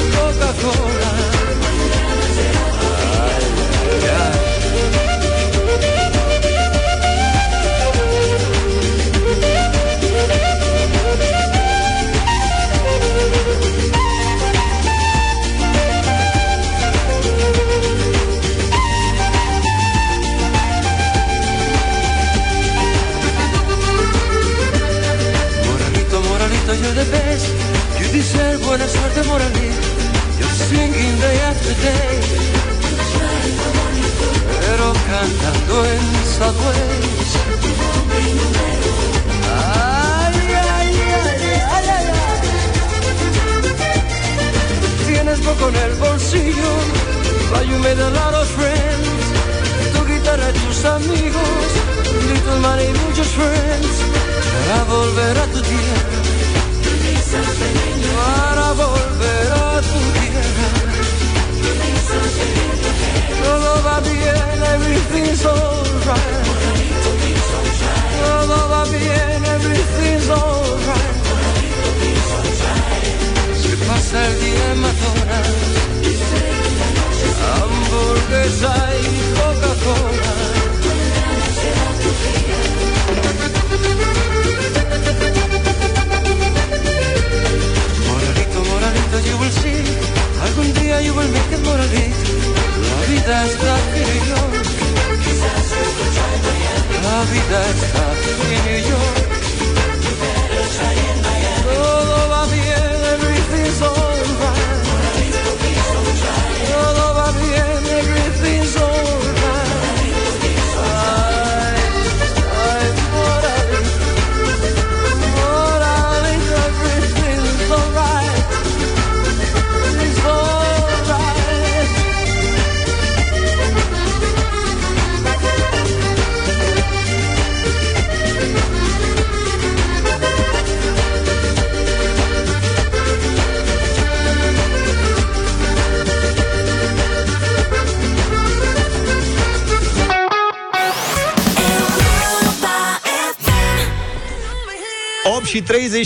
[25.66, 27.67] Moralito, moralito, you're
[28.12, 29.88] deserve buena suerte, moralito.
[30.38, 32.20] You're singing day after day.
[34.60, 36.04] Pero cantando en
[36.36, 37.30] subways.
[39.50, 41.44] Ay, ay, ay, ay,
[41.74, 42.08] ay, ay.
[45.60, 46.70] con el bolsillo.
[47.50, 49.08] But you made a lot of friends.
[49.92, 51.68] Tu guitarra, tus amigos.
[52.28, 53.92] Little money, muchos friends.
[54.66, 56.18] Para volver a tu tierra.
[58.18, 60.68] Para volver a tu tierra.
[63.44, 66.46] Todo va bien, everything's alright.
[68.24, 71.16] Todo va bien, everything's alright.
[73.62, 75.67] Se pasa el día en McDonald's.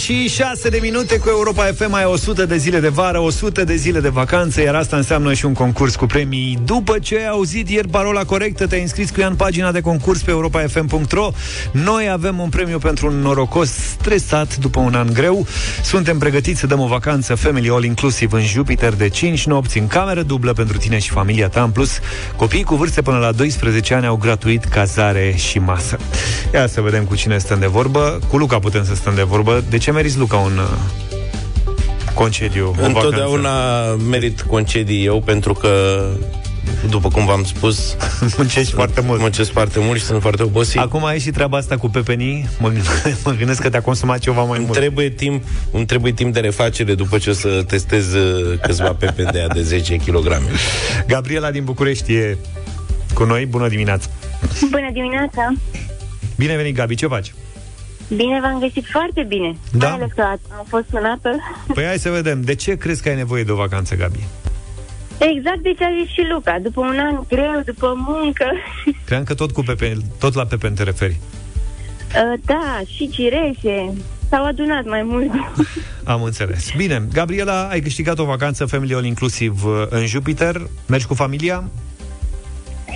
[0.09, 4.01] 26 de minute cu Europa FM mai 100 de zile de vară, 100 de zile
[4.01, 6.59] de vacanță, iar asta înseamnă și un concurs cu premii.
[6.65, 10.23] După ce ai auzit ieri parola corectă, te-ai înscris cu ea în pagina de concurs
[10.23, 11.31] pe europafm.ro.
[11.73, 13.71] Noi avem un premiu pentru un norocos
[14.03, 15.47] stresat după un an greu
[15.83, 19.87] Suntem pregătiți să dăm o vacanță Family All Inclusive în Jupiter de 5 nopți În
[19.87, 21.99] cameră dublă pentru tine și familia ta În plus,
[22.37, 25.97] copiii cu vârste până la 12 ani Au gratuit cazare și masă
[26.55, 29.65] Ia să vedem cu cine stăm de vorbă Cu Luca putem să stăm de vorbă
[29.69, 30.65] De ce meriți, Luca, un uh,
[32.15, 32.69] concediu?
[32.69, 32.99] o vacanță?
[32.99, 33.51] Întotdeauna
[34.11, 36.03] merit concedii eu pentru că
[36.89, 37.97] după cum v-am spus
[38.37, 41.77] Muncești foarte mult Muncesc foarte mult și sunt foarte obosit Acum ai și treaba asta
[41.77, 45.45] cu pepenii Mă, gândesc- mă gândesc că te-a consumat ceva mai îmi mult trebuie timp,
[45.73, 49.63] îmi trebuie timp de refacere după ce o să testez uh, câțiva pepe de, de
[49.63, 50.41] 10 kg.
[51.07, 52.37] Gabriela din București e
[53.15, 54.09] cu noi, bună dimineața
[54.71, 55.53] Bună dimineața!
[56.37, 57.35] Bine venit, Gabi, ce faci?
[58.17, 59.57] Bine v-am găsit foarte bine.
[59.73, 59.87] Da?
[59.89, 60.23] Mai ales că
[60.59, 61.31] am fost sunată.
[61.75, 64.19] Păi hai să vedem, de ce crezi că ai nevoie de o vacanță, Gabi?
[65.31, 66.59] Exact de ce a zis și Luca.
[66.59, 68.47] După un an greu, după muncă.
[69.07, 71.21] Cream că tot, cu pepe, tot la pepen te referi
[72.13, 73.93] Uh, da, și cireșe.
[74.29, 75.31] S-au adunat mai mult.
[76.05, 76.71] Am înțeles.
[76.77, 81.65] Bine, Gabriela, ai câștigat o vacanță Family All Inclusiv uh, în Jupiter Mergi cu familia?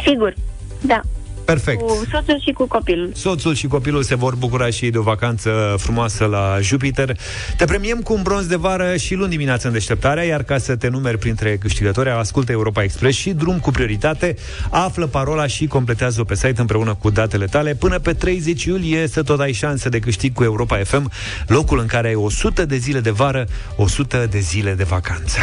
[0.07, 0.35] Sigur.
[0.81, 1.01] Da.
[1.47, 1.81] Perfect.
[1.81, 3.11] Cu soțul și cu copilul.
[3.15, 7.17] Soțul și copilul se vor bucura și ei de o vacanță frumoasă la Jupiter.
[7.57, 10.77] Te premiem cu un bronz de vară și luni dimineață în deșteptarea, iar ca să
[10.77, 14.37] te numeri printre câștigători, ascultă Europa Express și drum cu prioritate,
[14.71, 17.75] află parola și completează-o pe site împreună cu datele tale.
[17.75, 21.11] Până pe 30 iulie să tot ai șanse de câștig cu Europa FM,
[21.47, 25.39] locul în care ai 100 de zile de vară, 100 de zile de vacanță.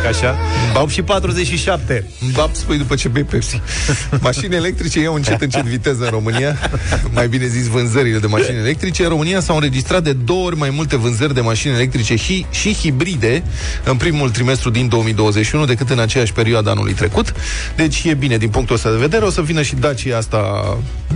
[0.00, 0.36] Zic așa,
[0.74, 2.10] 8 și 47.
[2.32, 3.60] Bab, spui după ce bei Pepsi.
[4.20, 6.56] Mașini electrice iau încet, încet viteză în România.
[7.12, 9.02] Mai bine zis, vânzările de mașini electrice.
[9.02, 12.74] În România s-au înregistrat de două ori mai multe vânzări de mașini electrice și, și
[12.74, 13.42] hibride
[13.84, 17.34] în primul trimestru din 2021 decât în aceeași perioadă anului trecut.
[17.76, 19.24] Deci e bine din punctul ăsta de vedere.
[19.24, 20.38] O să vină și Dacia asta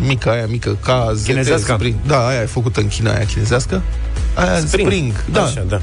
[0.07, 1.73] mică, aia mică, ca ZT Chinezească?
[1.73, 1.95] Spring.
[2.07, 3.83] Da, aia e făcută în China, aia chinezească.
[4.35, 4.87] Aia Spring.
[4.89, 5.25] Spring.
[5.33, 5.43] Da.
[5.43, 5.81] Așa, da.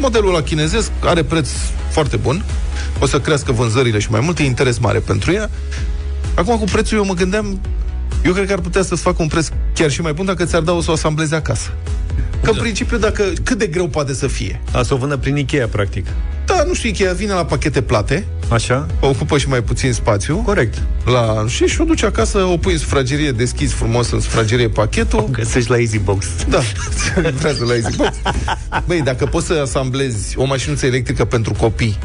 [0.00, 1.48] Modelul la chinezesc are preț
[1.90, 2.44] foarte bun.
[3.00, 4.38] O să crească vânzările și mai mult.
[4.38, 5.50] E interes mare pentru ea.
[6.34, 7.60] Acum, cu prețul, eu mă gândeam...
[8.24, 10.62] Eu cred că ar putea să-ți facă un preț chiar și mai bun dacă ți-ar
[10.62, 11.70] da o să o asamblezi acasă.
[12.42, 14.60] Că, în principiu, dacă, cât de greu poate să fie.
[14.72, 16.06] A să o vândă prin Ikea, practic.
[16.48, 18.86] Da, nu știu, Ikea vine la pachete plate, Așa?
[19.00, 20.36] ocupă și mai puțin spațiu.
[20.36, 20.82] Corect.
[21.04, 25.18] La, și, și o duci acasă, o pui în sufragerie, deschizi frumos în sufragerie pachetul.
[25.18, 26.26] O găsești la Easy Box.
[26.48, 26.60] Da,
[27.14, 28.16] se livrează la Easy Box.
[28.86, 31.98] Băi, dacă poți să asamblezi o mașinuță electrică pentru copii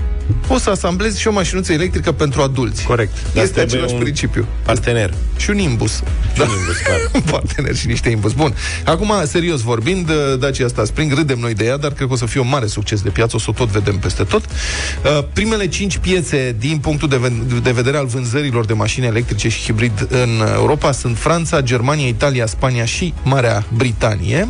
[0.48, 2.84] poți să asamblezi și o mașinuță electrică pentru adulți.
[2.84, 3.14] Corect.
[3.34, 4.46] Dar Este trebuie același un principiu.
[4.66, 5.14] Partener.
[5.38, 6.04] Și un imbus.
[6.38, 6.44] Da.
[6.44, 6.98] un imbus, clar.
[7.14, 8.32] Un partener și niște imbus.
[8.34, 8.54] Bun.
[8.86, 12.18] Acum, serios vorbind, uh, Dacia asta Spring, râdem noi de ea, dar cred că o
[12.18, 14.46] să fie un mare succes de piață, o să o tot vedem peste tot.
[14.46, 19.50] Uh, Primele cinci piețe din punctul de, ven- de vedere al vânzărilor de mașini electrice
[19.50, 24.48] și hibrid în Europa sunt Franța, Germania, Italia, Spania și Marea Britanie.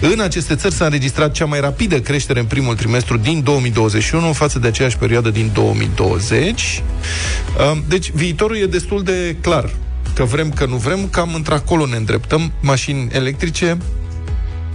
[0.00, 4.58] În aceste țări s-a înregistrat cea mai rapidă creștere în primul trimestru din 2021 față
[4.58, 6.82] de aceeași perioadă din 2020.
[7.58, 9.70] Uh, Deci viitorul e destul de clar.
[10.14, 12.52] Că vrem, că nu vrem, cam într-acolo ne îndreptăm.
[12.60, 13.76] Mașini electrice,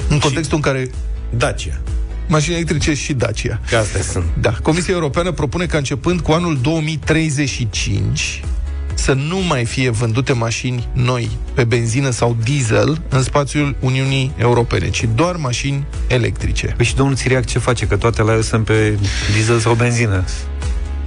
[0.09, 0.89] în contextul în care
[1.29, 1.81] Dacia.
[2.27, 3.59] mașini electrice și Dacia.
[3.69, 4.25] Că astea sunt.
[4.39, 4.51] Da.
[4.51, 8.43] Comisia Europeană propune că începând cu anul 2035
[9.01, 14.89] să nu mai fie vândute mașini noi pe benzină sau diesel în spațiul Uniunii Europene,
[14.89, 16.73] ci doar mașini electrice.
[16.77, 17.87] Păi și domnul Țiriac ce face?
[17.87, 18.97] Că toate la el sunt pe
[19.33, 20.23] diesel sau benzină.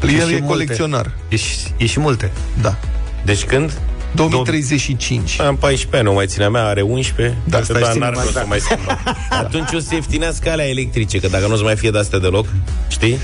[0.03, 0.41] El și e multe.
[0.41, 1.13] colecționar.
[1.29, 2.31] E și, e și multe.
[2.61, 2.79] Da.
[3.25, 3.81] Deci când?
[4.15, 5.41] 2035.
[5.41, 7.37] Am 14 ani, nu mai ține a mea, are 11.
[7.45, 8.45] Da, Cred că stai doar ține n-ar mai rost să da.
[8.45, 8.99] mai schimbă.
[9.45, 12.47] Atunci o să ieftinească alea electrice, că dacă nu o să mai fie de-astea deloc,
[12.89, 13.19] știi?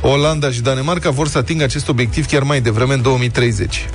[0.00, 3.86] Olanda și Danemarca vor să atingă acest obiectiv chiar mai devreme, în 2030.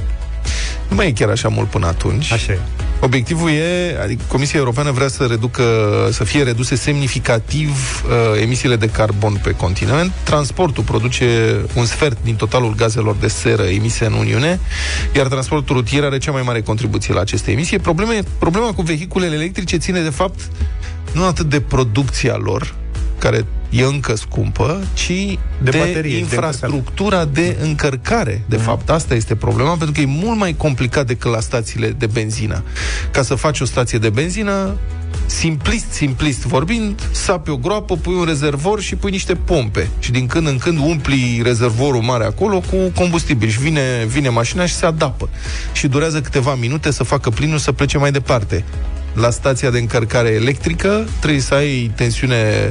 [0.90, 2.32] Nu mai e chiar așa mult până atunci.
[2.32, 2.60] Așa e.
[3.02, 5.64] Obiectivul e, adică Comisia Europeană vrea să reducă,
[6.12, 10.12] să fie reduse semnificativ uh, emisiile de carbon pe continent.
[10.24, 14.60] Transportul produce un sfert din totalul gazelor de seră emise în Uniune,
[15.16, 17.80] iar transportul rutier are cea mai mare contribuție la aceste emisii.
[17.80, 20.40] Probleme, problema cu vehiculele electrice ține de fapt
[21.12, 22.76] nu atât de producția lor,
[23.20, 28.44] care e încă scumpă, ci de, De de baterie, de infrastructura de încărcare.
[28.46, 32.06] De fapt, asta este problema, pentru că e mult mai complicat decât la stațiile de
[32.06, 32.64] benzină.
[33.12, 34.76] Ca să faci o stație de benzină,
[35.26, 39.90] simplist, simplist vorbind, sapi o groapă, pui un rezervor și pui niște pompe.
[40.00, 44.66] Și din când în când umpli rezervorul mare acolo cu combustibil și vine, vine mașina
[44.66, 45.30] și se adapă.
[45.72, 48.64] Și durează câteva minute să facă plinul să plece mai departe
[49.14, 52.70] la stația de încărcare electrică trebuie să ai tensiune,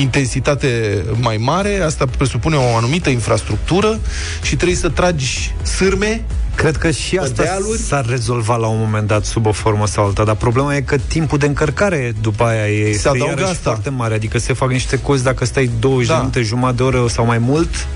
[0.00, 3.98] intensitate mai mare, asta presupune o anumită infrastructură
[4.42, 6.22] și trebuie să tragi sârme
[6.54, 7.78] Cred că și asta dealuri.
[7.78, 10.96] s-ar rezolva la un moment dat sub o formă sau alta, dar problema e că
[11.08, 13.70] timpul de încărcare după aia e Se adaugă iarăși asta.
[13.70, 16.12] foarte mare, adică se fac niște cozi dacă stai 20 Da.
[16.14, 17.86] de minute, jumătate de oră sau mai mult.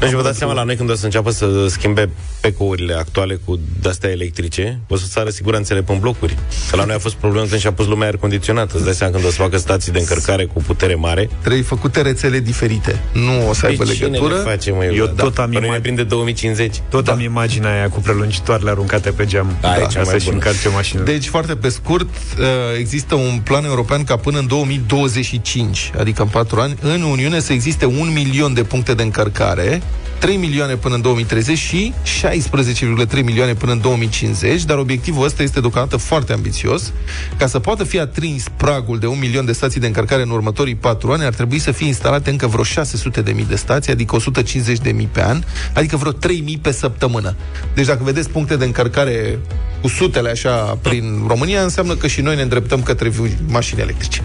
[0.00, 2.08] Deci vă dați seama la noi când o să înceapă să schimbe
[2.48, 6.36] pecourile actuale cu de-astea electrice, o să sară siguranțele pe blocuri.
[6.70, 8.72] Că la noi a fost problemă când și-a pus lumea aer condiționat.
[8.72, 11.28] Îți dai seama când o să facă stații de încărcare cu putere mare.
[11.40, 13.00] Trebuie făcute rețele diferite.
[13.12, 14.34] Nu o să aibă Păi cine legătură.
[14.34, 16.82] le face, mă, Eu tot am Până imag- mai prinde 2050.
[16.90, 19.56] Tot am imaginea aia cu prelungitoarele aruncate pe geam.
[19.60, 20.36] Da, e ca cea mai să-și bună.
[20.36, 21.02] încarce mașină.
[21.02, 22.44] Deci, foarte pe scurt, uh,
[22.78, 27.52] există un plan european ca până în 2025, adică în 4 ani, în Uniune să
[27.52, 29.82] existe un milion de puncte de încărcare
[30.24, 35.60] 3 milioane până în 2030 și 16,3 milioane până în 2050, dar obiectivul ăsta este
[35.60, 36.92] deocamdată foarte ambițios.
[37.36, 40.74] Ca să poată fi atrins pragul de un milion de stații de încărcare în următorii
[40.74, 44.16] 4 ani, ar trebui să fie instalate încă vreo 600 de mii de stații, adică
[44.16, 45.42] 150 de mii pe an,
[45.74, 47.34] adică vreo 3 mii pe săptămână.
[47.74, 49.38] Deci dacă vedeți puncte de încărcare
[49.80, 54.22] cu sutele așa prin România, înseamnă că și noi ne îndreptăm către vi- mașini electrice.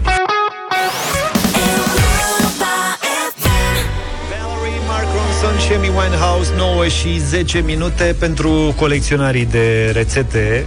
[6.04, 10.66] Winehouse 9 și 10 minute pentru colecționarii de rețete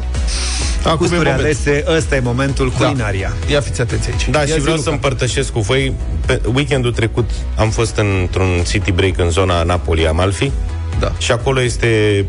[0.83, 1.39] Acum Gusturi e moment.
[1.43, 4.29] alese, ăsta e momentul culinaria Ia fiți atenți aici.
[4.29, 4.87] Da, Ia și zi, vreau Luca.
[4.87, 5.93] să împărtășesc cu voi.
[6.25, 10.51] Pe weekendul trecut am fost într-un city break în zona Napoli, Amalfi.
[10.99, 11.11] Da.
[11.17, 12.25] Și acolo este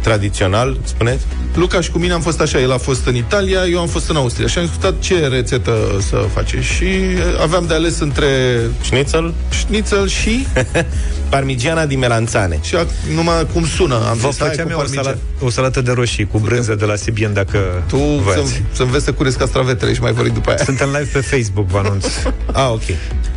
[0.00, 1.24] tradițional, spuneți?
[1.54, 4.08] Luca și cu mine am fost așa, el a fost în Italia, eu am fost
[4.10, 5.72] în Austria și am discutat ce rețetă
[6.08, 6.86] să face și
[7.42, 8.26] aveam de ales între
[8.82, 9.34] Schnitzel?
[9.48, 10.46] schnitzel și
[11.30, 12.58] Parmigiana di melanzane.
[12.62, 15.04] și a, numai cum sună, am Vă zis, hai făceam cu eu o, parmigian.
[15.04, 18.50] salat, o salată de roșii cu brânză de la Sibien dacă Tu voiați.
[18.52, 20.58] să, să înveți să cureți castravetele și mai vorbi după aia.
[20.64, 22.04] Suntem live pe Facebook, vă anunț.
[22.52, 22.82] Ah, ok.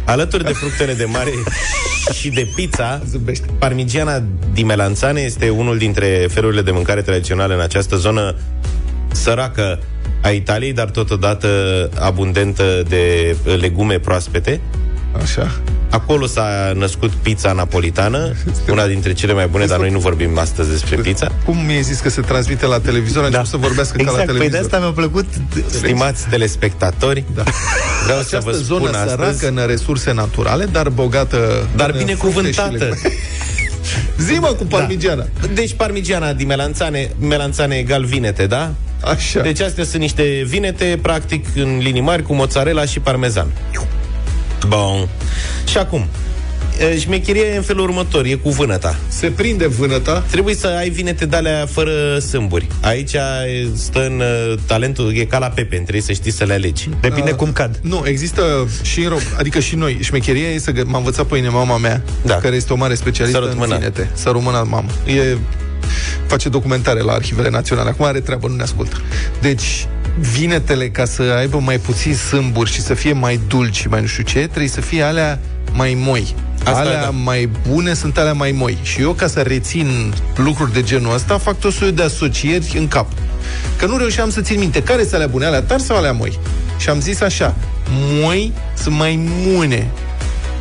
[0.06, 1.32] Alături de fructele de mare
[2.20, 3.46] și de pizza, Zâmbește.
[3.60, 8.36] Parmigiana di melanzane este unul dintre felurile de mâncare tradiționale în această zonă
[9.12, 9.80] săracă
[10.22, 11.48] a Italiei, dar totodată
[12.00, 14.62] abundentă de legume proaspete.
[15.22, 15.52] Așa.
[15.90, 18.34] Acolo s-a născut pizza napolitană,
[18.70, 21.32] una dintre cele mai bune, dar noi nu vorbim astăzi despre pizza.
[21.46, 24.26] Cum mi-ai zis că se transmite la televizor, a început să vorbească exact, ca la
[24.26, 24.64] păi de televizor.
[24.74, 25.26] asta mi-a plăcut
[25.68, 27.44] Stimați telespectatori, Da.
[28.04, 31.38] vreau să Această vă zonă spun săracă astăzi, în resurse naturale, dar bogată
[31.76, 32.90] dar în fructe și binecuvântată.
[34.18, 34.34] legume.
[34.34, 35.26] Zi mă cu parmigiana.
[35.54, 38.72] Deci parmigiana di melanzane, melanzane egal vinete, da?
[39.04, 39.42] Așa.
[39.42, 43.48] Deci astea sunt niște vinete, practic, în linii mari, cu mozzarella și parmezan.
[44.68, 45.08] Bun.
[45.68, 46.33] Și acum, E,
[47.00, 48.96] Șmecheria e în felul următor, e cu vânăta.
[49.08, 50.24] Se prinde vânăta.
[50.32, 52.68] Trebuie să ai vinete de alea fără sâmburi.
[52.82, 54.20] Aici e- stă în
[54.50, 56.90] uh, talentul, e ca la Pepe, trebuie să știi să le alegi.
[57.02, 57.80] Depinde Uh, cum cad.
[57.82, 59.98] Nu, există și în Rom- adică și noi.
[60.02, 62.36] Șmecheria e să gă- m-a învățat pe mine mama mea, Da.
[62.36, 63.76] care este o mare specialistă Sărut în mâna.
[63.76, 64.10] vinete.
[64.14, 64.90] Să rămână mamă.
[65.06, 65.38] E
[66.28, 67.90] face documentare la arhivele naționale.
[67.90, 68.96] Acum are treabă, nu ne ascultă.
[69.42, 69.88] Deci,
[70.20, 74.08] vinetele, ca să aibă mai puțin sâmburi și să fie mai dulci și mai nu
[74.08, 75.40] știu ce, trebuie să fie alea
[75.74, 76.36] mai moi.
[76.64, 77.10] Asta, alea da.
[77.10, 78.78] mai bune sunt alea mai moi.
[78.82, 82.88] Și eu, ca să rețin lucruri de genul ăsta, fac tot soiul de asocieri în
[82.88, 83.12] cap.
[83.78, 86.40] Că nu reușeam să țin minte care sunt alea bune, alea tari sau alea moi.
[86.78, 87.56] Și am zis așa,
[88.22, 89.92] moi sunt mai mune.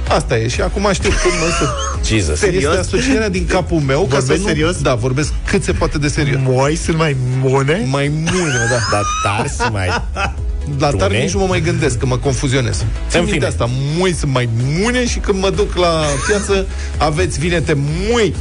[0.09, 0.49] Asta e.
[0.49, 1.69] Și acum știu cum mă să...
[2.05, 2.39] Jesus.
[2.39, 2.63] Serios?
[2.63, 4.01] Este asocierea din capul meu.
[4.01, 4.47] ca Vorbesc să nu...
[4.47, 4.81] serios?
[4.81, 6.41] Da, vorbesc cât se poate de serios.
[6.45, 7.87] Moi sunt mai bune?
[7.91, 8.77] Mai mune, da.
[8.91, 9.89] Dar tari sunt mai...
[10.79, 11.19] La tar Bune?
[11.23, 12.77] nici nu mă mai gândesc, că mă confuzionez.
[12.77, 13.47] Țin În minte fine.
[13.47, 14.49] asta, mui sunt mai
[14.81, 17.77] mune și când mă duc la piață, aveți vinete
[18.11, 18.35] mui.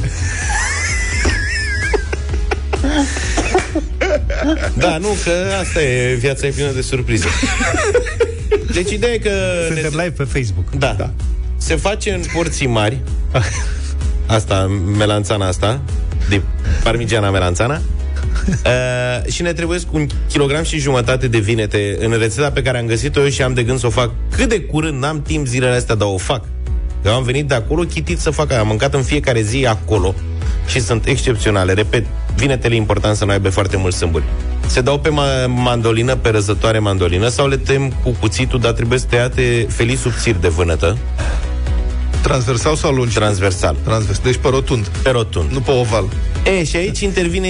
[4.74, 7.26] Da, nu, că asta e, viața e plină de surprize.
[8.72, 9.30] Deci ideea e că...
[9.66, 10.70] Suntem live pe Facebook.
[10.70, 10.94] Da.
[10.98, 11.10] da.
[11.56, 13.00] Se face în porții mari.
[14.26, 14.66] Asta,
[14.96, 15.80] melanțana asta,
[16.28, 16.42] de
[16.82, 17.80] parmigiana melanțana.
[18.66, 22.78] Uh, și ne trebuie cu un kilogram și jumătate de vinete în rețeta pe care
[22.78, 25.46] am găsit-o eu și am de gând să o fac cât de curând, n-am timp
[25.46, 26.44] zilele astea, dar o fac.
[27.04, 28.60] Eu am venit de acolo chitit să fac aia.
[28.60, 30.14] Am mâncat în fiecare zi acolo
[30.66, 31.72] și sunt excepționale.
[31.72, 32.06] Repet,
[32.36, 34.24] vinetele e important să nu aibă foarte mulți sâmburi.
[34.66, 38.98] Se dau pe ma- mandolină, pe răzătoare mandolină sau le tem cu cuțitul, dar trebuie
[38.98, 40.96] să tăiate felii subțiri de vânătă.
[42.22, 43.14] Transversal sau lungi?
[43.14, 43.76] Transversal.
[43.84, 44.18] Transvers.
[44.18, 44.86] Deci pe rotund.
[45.02, 45.50] Pe rotund.
[45.50, 46.08] Nu pe oval.
[46.58, 47.48] E, și aici intervine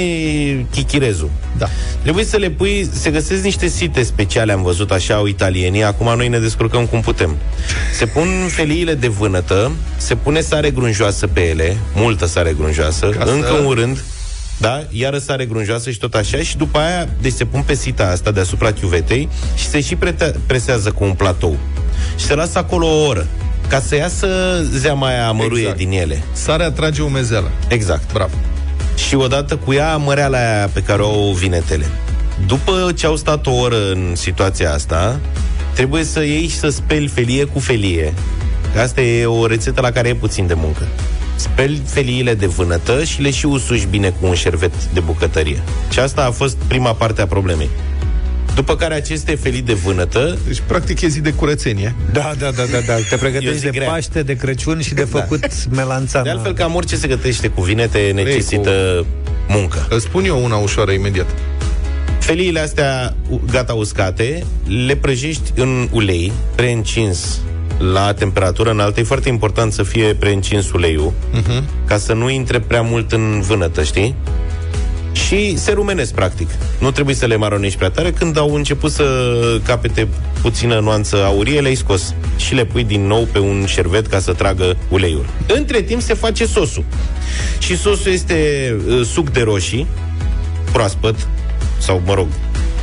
[0.71, 1.31] chichirezul.
[1.59, 1.69] Da.
[2.03, 6.17] Trebuie să le pui, se găsesc niște site speciale, am văzut așa, au italienii, acum
[6.17, 7.37] noi ne descurcăm cum putem.
[7.95, 13.25] Se pun feliile de vânătă, se pune sare grunjoasă pe ele, multă sare grunjoasă, Ca
[13.25, 14.05] să- încă un rând,
[14.59, 18.05] da, iară sare grunjoasă și tot așa și după aia, deci se pun pe sita
[18.07, 21.57] asta deasupra chiuvetei și se și prete- presează cu un platou.
[22.19, 23.27] Și se lasă acolo o oră
[23.73, 24.27] ca să iasă
[24.71, 25.79] zeama aia amăruie Exact.
[25.79, 26.23] din ele.
[26.33, 27.51] Sarea atrage umezeală.
[27.69, 28.13] Exact.
[28.13, 28.35] Bravo.
[29.09, 31.87] Și odată cu ea măreala aia pe care o au vinetele.
[32.47, 35.21] După ce au stat o oră în situația asta,
[35.75, 38.15] trebuie să iei și să speli felie cu felie.
[38.75, 40.87] Că Asta e o rețetă la care e puțin de muncă.
[41.35, 45.63] Speli feliile de vânătă și le și usuși bine cu un șervet de bucătărie.
[45.91, 47.71] Și asta a fost prima parte a problemei.
[48.55, 51.95] După care aceste felii de vânătă Deci, practic, e zi de curățenie.
[52.13, 52.95] Da, da, da, da, da.
[52.95, 53.89] Te Eu pregătești zic de grea.
[53.89, 55.47] Paște, de Crăciun și de făcut da.
[55.71, 56.25] melanțana.
[56.25, 59.07] De altfel, cam orice se gătește cu vinete necesită
[59.49, 59.87] muncă.
[59.91, 61.27] Îți spun eu una ușoară imediat.
[62.19, 64.45] Feliile astea u- gata uscate,
[64.87, 67.41] le prăjești în ulei, preîncins
[67.93, 69.01] la temperatură înaltă.
[69.01, 71.63] E foarte important să fie preîncins uleiul, Uh-huh.
[71.87, 74.15] ca să nu intre prea mult în vânătă, știi?
[75.13, 76.49] Și se rumenesc, practic.
[76.79, 78.11] Nu trebuie să le maronești prea tare.
[78.11, 79.05] Când au început să
[79.65, 80.09] capete
[80.43, 84.33] puțină nuanță aurie, le-ai scos și le pui din nou pe un șervet ca să
[84.33, 85.27] tragă uleiul.
[85.47, 86.85] Între timp se face sosul.
[87.59, 88.37] Și sosul este
[88.89, 89.87] uh, suc de roșii,
[90.73, 91.29] proaspăt,
[91.79, 92.27] sau mă rog,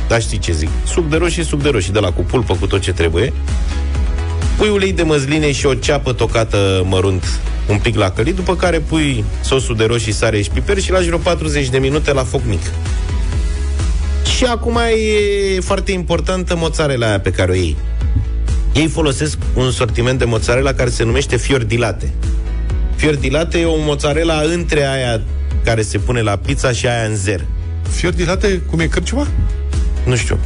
[0.08, 2.66] dar știi ce zic, suc de roșii, suc de roșii, de la cu pulpă, cu
[2.66, 3.32] tot ce trebuie.
[4.56, 7.40] Pui ulei de măsline și o ceapă tocată mărunt
[7.70, 11.06] un pic la călit, după care pui sosul de roșii, sare și piper și lași
[11.06, 12.60] vreo 40 de minute la foc mic.
[14.36, 14.78] Și acum
[15.56, 17.76] e foarte importantă mozzarella aia pe care o iei.
[18.74, 22.12] Ei folosesc un sortiment de mozzarella care se numește fiordilate.
[22.96, 25.20] Fiordilate e o mozzarella între aia
[25.64, 27.44] care se pune la pizza și aia în zer.
[27.90, 29.26] Fiordilate, cum e cărciuma?
[30.04, 30.38] Nu știu.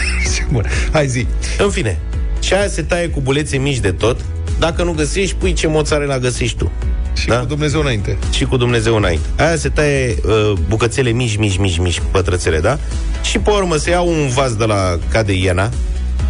[0.52, 0.66] Bun.
[0.92, 1.26] Hai zi.
[1.58, 1.98] În fine,
[2.40, 4.24] și aia se taie cu bulețe mici de tot.
[4.62, 6.70] Dacă nu găsești, pui ce mozzarella găsești tu.
[7.12, 7.38] Și da?
[7.38, 8.18] cu Dumnezeu înainte.
[8.30, 9.26] Și cu Dumnezeu înainte.
[9.36, 12.78] Aia se taie uh, bucățele mici, mici, mici, mici, pătrățele, da?
[13.22, 15.70] Și pe urmă se ia un vas de la Cade Iena,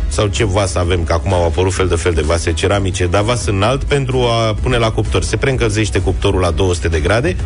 [0.08, 3.22] sau ce vas avem, că acum au apărut fel de fel de vase ceramice, dar
[3.22, 5.22] vas înalt pentru a pune la cuptor.
[5.22, 7.36] Se preîncălzește cuptorul la 200 de grade,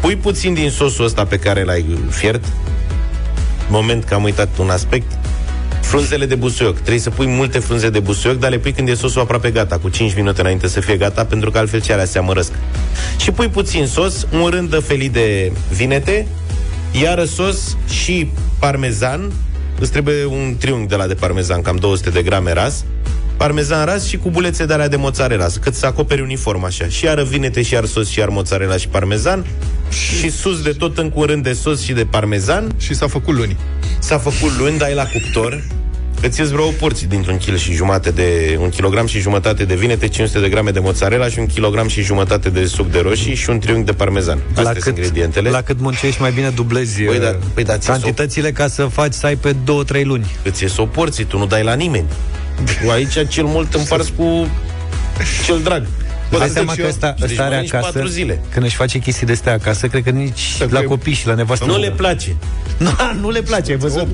[0.00, 2.44] pui puțin din sosul ăsta pe care l-ai fiert,
[3.70, 5.17] moment că am uitat un aspect,
[5.88, 6.74] frunzele de busuioc.
[6.74, 9.78] Trebuie să pui multe frunze de busuioc, dar le pui când e sosul aproape gata,
[9.78, 12.52] cu 5 minute înainte să fie gata, pentru că altfel ce alea se amărăsc.
[13.16, 16.26] Și pui puțin sos, un rând de felii de vinete,
[17.02, 19.32] iară sos și parmezan.
[19.78, 22.84] Îți trebuie un triunghi de la de parmezan, cam 200 de grame ras,
[23.36, 26.86] parmezan ras și cu bulețe de alea de mozzarella, cât să acoperi uniform așa.
[26.88, 29.46] Și iară vinete și iar sos și iar mozzarella și parmezan
[29.90, 32.74] și sus de tot în curând de sos și de parmezan.
[32.78, 33.56] Și s-a făcut luni.
[33.98, 35.62] S-a făcut luni, dai la cuptor
[36.22, 39.74] Îți ies vreo o porție dintr-un kil și jumătate de un kilogram și jumătate de
[39.74, 43.34] vinete, 500 de grame de mozzarella și un kilogram și jumătate de suc de roșii
[43.34, 44.38] și un triunghi de parmezan.
[44.48, 45.50] Astea la sunt cât, ingredientele.
[45.50, 48.84] la cât muncești, mai bine dublezi Păi da- uh, păi da, ți-e cantitățile ca să
[48.84, 50.36] faci să ai pe 2-3 luni.
[50.42, 52.06] Îți ies o porție, tu nu dai la nimeni.
[52.82, 54.48] Tu aici cel mult împarți cu
[55.44, 55.86] cel drag.
[56.30, 56.88] Bă, dai asta seama și că eu.
[56.88, 58.40] ăsta, Deci ăsta are mănânci acasă, patru zile.
[58.52, 61.64] când își face chestii de astea acasă, cred că nici la copii și la nevastă.
[61.64, 62.36] Nu le place.
[62.78, 64.06] Nu, nu le place, ai văzut?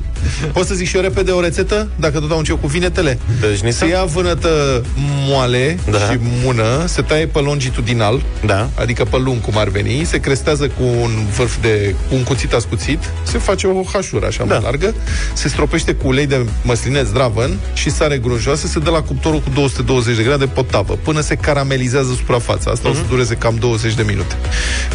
[0.53, 1.89] Pot să zic și eu repede o rețetă?
[1.97, 3.19] Dacă tot au început cu vinetele.
[3.41, 4.83] Deci, se ia vânătă
[5.29, 5.99] moale Da.
[5.99, 8.69] și mună, se taie pe longitudinal, da.
[8.75, 12.53] adică pe lung cum ar veni, se crestează cu un vârf de cu un cuțit
[12.53, 14.55] ascuțit, se face o hașură așa da.
[14.55, 14.95] mai largă,
[15.33, 19.51] se stropește cu ulei de măsline zdravăn și sare grunjoasă, se dă la cuptorul cu
[19.55, 22.71] 220 de grade pe tavă, până se caramelizează suprafața.
[22.71, 24.37] Asta o să dureze cam 20 de minute.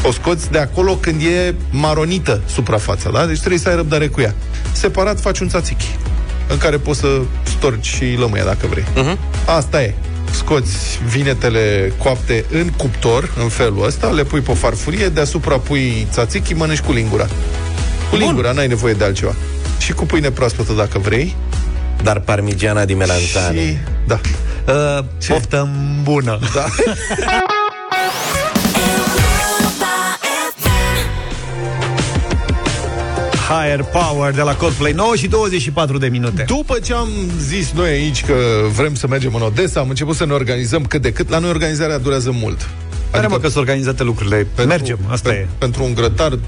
[0.03, 3.25] O scoți de acolo când e maronită suprafața, da?
[3.25, 4.35] Deci trebuie să ai răbdare cu ea.
[4.71, 5.95] Separat faci un țațichi
[6.47, 8.85] în care poți să storci și lămâia dacă vrei.
[9.45, 9.93] Asta e.
[10.31, 16.07] Scoți vinetele coapte în cuptor, în felul ăsta, le pui pe o farfurie, deasupra pui
[16.11, 17.27] tzatziki, mănânci cu lingura.
[18.09, 19.35] Cu lingura, n-ai nevoie de altceva.
[19.77, 21.35] Și cu pâine proaspătă dacă vrei.
[22.03, 23.59] Dar parmigiana di melanzane.
[23.59, 23.77] Și,
[24.07, 24.19] da.
[24.67, 25.69] Uh, poftă
[26.03, 26.39] bună.
[26.53, 26.65] Da.
[33.49, 36.43] Higher Power de la Coldplay 9 și 24 de minute.
[36.47, 38.33] După ce am zis noi aici că
[38.75, 41.29] vrem să mergem în Odessa, am început să ne organizăm cât de cât.
[41.29, 42.69] La noi organizarea durează mult.
[43.11, 44.47] Adică mă că sunt organizate lucrurile.
[44.67, 45.47] Mergem, asta e.
[45.57, 46.39] Pentru un grătar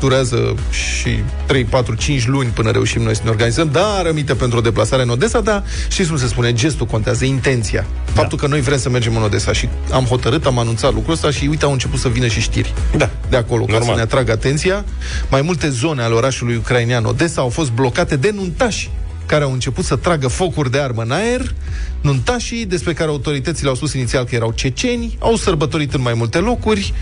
[0.00, 4.58] durează și 3, 4, 5 luni până reușim noi să ne organizăm, dar rămite pentru
[4.58, 7.86] o deplasare în Odessa, dar știți cum se spune, gestul contează, intenția.
[8.04, 11.30] Faptul că noi vrem să mergem în Odessa și am hotărât, am anunțat lucrul ăsta
[11.30, 12.74] și uite, au început să vină și știri.
[12.96, 13.10] Da.
[13.28, 13.90] De acolo, ca Normal.
[13.90, 14.84] să ne atragă atenția.
[15.30, 18.90] Mai multe zone ale orașului ucrainean Odessa au fost blocate de nuntași
[19.26, 21.54] care au început să tragă focuri de armă în aer.
[22.00, 26.38] Nuntașii, despre care autoritățile au spus inițial că erau ceceni, au sărbătorit în mai multe
[26.38, 26.92] locuri,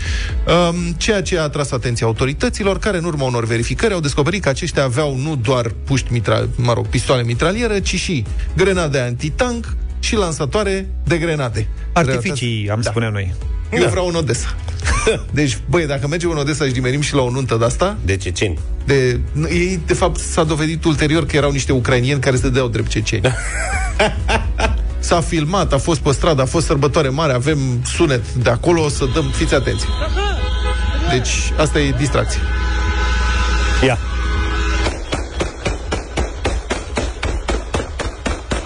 [0.47, 4.49] um, ceea ce a atras atenția autorităților, care în urma unor verificări au descoperit că
[4.49, 10.15] aceștia aveau nu doar puști mitra, mă rog, pistoale mitralieră, ci și grenade antitank și
[10.15, 11.67] lansatoare de grenade.
[11.93, 12.89] Artificii, am Da.
[12.89, 13.33] spune noi.
[13.81, 14.55] Eu vreau în Odessa.
[15.31, 17.97] Deci, băi, dacă mergem în Odessa și nimerim și la o nuntă de asta...
[18.05, 18.59] De ceceni.
[18.85, 22.67] De, nu, ei, de fapt, s-a dovedit ulterior că erau niște ucrainieni care se dădeau
[22.67, 23.21] drept ceceni.
[24.99, 28.89] S-a filmat, a fost pe stradă, a fost sărbătoare mare, avem sunet de acolo, o
[28.89, 29.85] să dăm, fiți atenți.
[31.11, 32.39] Deci, asta e distracție.
[33.83, 33.97] Ia.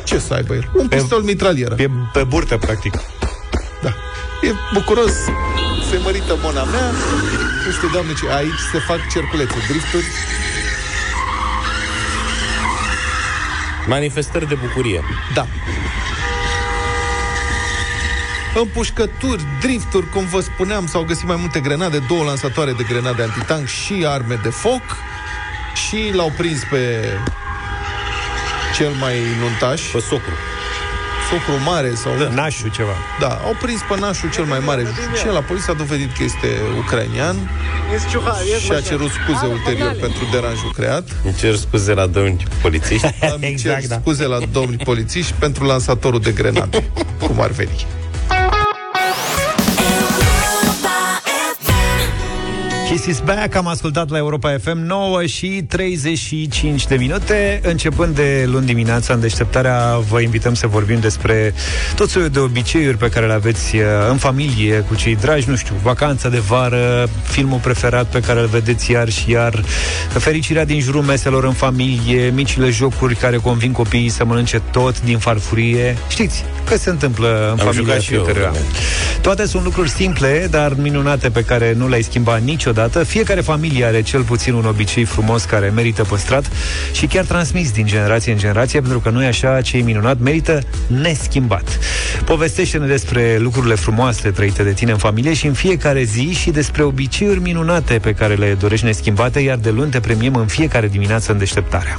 [0.04, 0.72] Ce să aibă el?
[0.74, 1.76] Un pistol mitralieră.
[1.76, 2.94] Pe, pe burtă, practic.
[4.42, 4.48] Da.
[4.48, 5.14] E bucuros,
[5.90, 6.92] se mărită mona mea,
[7.66, 8.34] nu știu, doamne, ce...
[8.34, 10.06] aici se fac cerculețe, drifturi.
[13.88, 15.04] Manifestări de bucurie.
[15.34, 15.48] Da.
[18.56, 23.68] Împușcături, drifturi, cum vă spuneam, s-au găsit mai multe grenade, două lansatoare de grenade antitank
[23.68, 24.82] și arme de foc
[25.88, 27.10] și l-au prins pe
[28.76, 29.82] cel mai nuntaș.
[29.82, 30.34] Pe socru.
[31.30, 32.12] Socru mare sau...
[32.18, 32.28] Da.
[32.30, 32.96] Nașul ceva.
[33.20, 34.84] Da, au prins pe nașul cel mai mare
[35.20, 37.36] și la poliție a dovedit că este ucrainian
[38.60, 41.10] și a cerut scuze ulterior pentru deranjul creat.
[41.24, 43.16] Îmi cer scuze la domni polițiști.
[43.36, 47.86] Îmi exact, cer scuze la domni polițiști pentru lansatorul de grenade, cum ar veni.
[52.90, 58.46] Kiss is back, am ascultat la Europa FM 9 și 35 de minute Începând de
[58.48, 61.54] luni dimineața în deșteptarea Vă invităm să vorbim despre
[61.96, 65.56] tot soiul de obiceiuri pe care le aveți uh, în familie Cu cei dragi, nu
[65.56, 69.64] știu, vacanța de vară Filmul preferat pe care îl vedeți iar și iar
[70.10, 75.18] Fericirea din jurul meselor în familie Micile jocuri care convin copiii să mănânce tot din
[75.18, 78.50] farfurie Știți că se întâmplă în Am familia jucat și și eu, ulterior.
[78.50, 78.66] vreme.
[79.22, 82.78] Toate sunt lucruri simple, dar minunate pe care nu le-ai schimbat niciodată.
[82.88, 86.52] Fiecare familie are cel puțin un obicei frumos care merită păstrat
[86.92, 90.20] și chiar transmis din generație în generație, pentru că nu e așa, ce e minunat
[90.20, 91.80] merită neschimbat.
[92.26, 96.84] Povestește-ne despre lucrurile frumoase trăite de tine în familie și în fiecare zi și despre
[96.84, 101.32] obiceiuri minunate pe care le dorești neschimbate, iar de luni te premiem în fiecare dimineață
[101.32, 101.96] în deșteptarea.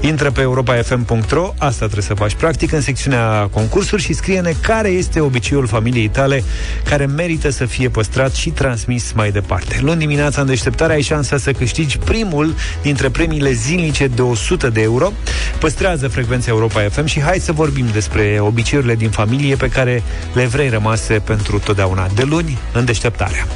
[0.00, 5.20] Intră pe europafm.ro, asta trebuie să faci practic în secțiunea concursuri și scrie-ne care este
[5.20, 6.42] obiceiul familiei tale
[6.84, 9.78] care merită să fie păstrat și transmis mai departe.
[9.80, 14.80] Luni dimineața în deșteptare ai șansa să câștigi primul dintre premiile zilnice de 100 de
[14.80, 15.12] euro.
[15.58, 20.46] Păstrează frecvența Europa FM și hai să vorbim despre obiceiurile din familie pe care le
[20.46, 22.08] vrei rămase pentru totdeauna.
[22.14, 23.46] De luni în deșteptarea.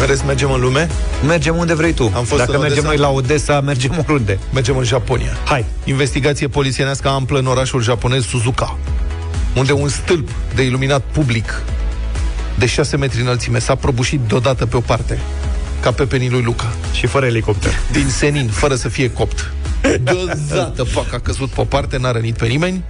[0.00, 0.88] În rest, mergem în lume?
[1.26, 2.12] Mergem unde vrei tu.
[2.14, 2.88] Am fost Dacă în mergem Odessa?
[2.88, 4.38] noi la Odessa, mergem oriunde.
[4.52, 5.36] Mergem în Japonia.
[5.44, 5.64] Hai.
[5.84, 8.78] Investigație polițienească amplă în orașul japonez Suzuka,
[9.56, 11.62] unde un stâlp de iluminat public
[12.58, 15.18] de 6 metri înălțime s-a prăbușit deodată pe o parte,
[15.80, 16.72] ca pe penii lui Luca.
[16.92, 17.72] Și fără elicopter.
[17.92, 19.52] Din senin, fără să fie copt.
[20.02, 22.82] Deodată, pac, a căzut pe o parte, n-a rănit pe nimeni.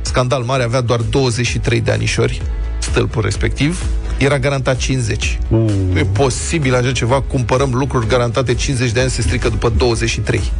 [0.00, 2.42] Scandal mare, avea doar 23 de anișori,
[2.90, 3.84] stâlpul respectiv.
[4.18, 5.38] Era garantat 50.
[5.48, 5.58] Uh.
[5.92, 10.40] Nu e posibil așa ceva, cumpărăm lucruri garantate 50 de ani, se strică după 23.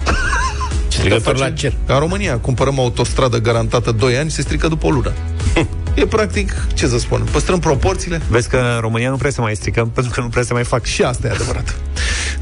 [0.89, 1.75] Strigător Facem- la cer.
[1.87, 5.13] Ca în România, cumpărăm autostradă garantată 2 ani, se strică după o lună.
[5.95, 8.21] E practic, ce să spun, păstrăm proporțiile.
[8.29, 10.65] Vezi că în România nu prea se mai strică, pentru că nu prea se mai
[10.65, 10.85] fac.
[10.85, 11.77] Și asta e adevărat.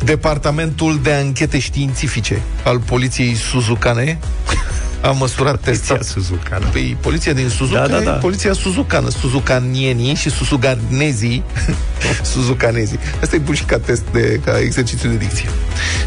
[0.04, 4.18] Departamentul de Anchete Științifice al Poliției Suzukane
[5.00, 6.02] a măsurat testat...
[6.02, 6.66] Suzucana.
[6.66, 8.10] Păi, poliția din Suzuka Da, da, e da.
[8.10, 9.08] poliția suzucană.
[9.08, 11.42] Suzucanienii și suzuganezii.
[12.32, 12.98] Suzucanezii.
[13.22, 15.48] Asta e bun și ca test, de, ca exercițiu de dicție.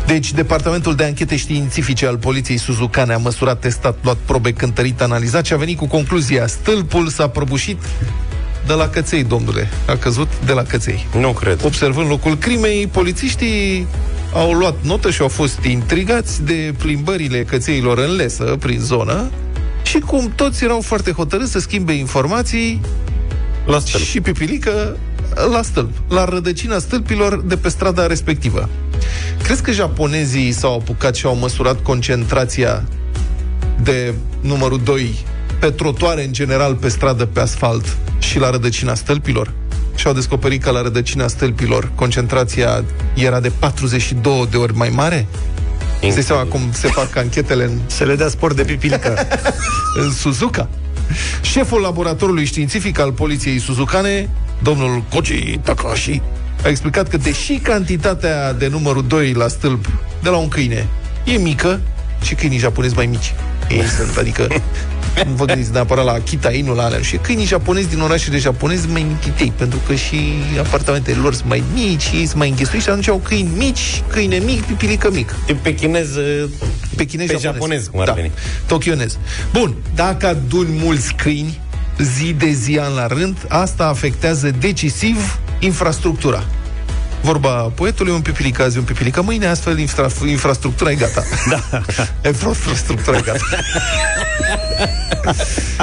[0.06, 5.46] Deci, Departamentul de Anchete Științifice al Poliției Suzucane a măsurat, testat, luat probe, cântărit, analizat
[5.46, 6.48] și a venit cu concluzia.
[6.48, 7.78] Stâlpul s-a prăbușit
[8.70, 9.70] de la căței, domnule.
[9.88, 11.08] A căzut de la căței.
[11.20, 11.64] Nu cred.
[11.66, 13.88] Observând locul crimei, polițiștii
[14.34, 19.32] au luat notă și au fost intrigați de plimbările cățeilor în lesă prin zonă
[19.84, 22.82] și cum toți erau foarte hotărâți să schimbe informații
[23.66, 24.04] La stâlp.
[24.04, 24.98] și pipilică
[25.52, 28.70] la stâlp, la rădăcina stâlpilor de pe strada respectivă.
[29.44, 32.84] Crezi că japonezii s-au apucat și au măsurat concentrația
[33.84, 35.26] de numărul 2
[35.60, 39.52] pe trotuare în general, pe stradă, pe asfalt și la rădăcina stâlpilor?
[39.96, 42.84] Și au descoperit că la rădăcina stâlpilor concentrația
[43.14, 45.28] era de 42 de ori mai mare?
[46.02, 49.28] Îți dai seama cum se fac anchetele în Să le dea sport de pipilică.
[50.04, 50.70] în Suzuka.
[51.42, 54.30] Șeful laboratorului științific al poliției Suzukane,
[54.64, 56.22] domnul Koji Takashi,
[56.64, 59.86] a explicat că deși cantitatea de numărul 2 la stâlp
[60.22, 60.88] de la un câine
[61.26, 61.80] e mică,
[62.22, 63.34] și câinii japonezi mai mici.
[63.70, 64.48] Ei sunt, adică
[65.26, 67.02] nu vă gândiți neapărat la Akita Inu, la alea.
[67.02, 70.20] Și câinii japonezi din orașele japonezi sunt mai michitei, pentru că și
[70.60, 74.38] apartamentele lor sunt mai mici, ei sunt mai înghesuiți și atunci au câini mici, câine
[74.38, 75.36] mic, pipilică mic.
[75.48, 76.08] E pe chinez,
[76.96, 77.42] Pe chinez pe japonez.
[77.42, 78.14] japonez, cum ar da.
[78.14, 78.32] veni.
[78.66, 79.18] Tokionez.
[79.54, 81.60] Bun, dacă aduni mulți câini
[81.98, 86.44] zi de zi an la rând, asta afectează decisiv infrastructura.
[87.22, 91.24] Vorba poetului, un pipilic azi, un pipilică mâine, astfel infra, infrastructura e gata.
[91.50, 91.82] Da.
[92.30, 93.46] infrastructura e gata.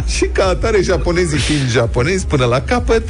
[0.16, 3.08] și ca atare, japonezii fiind japonezi până la capăt,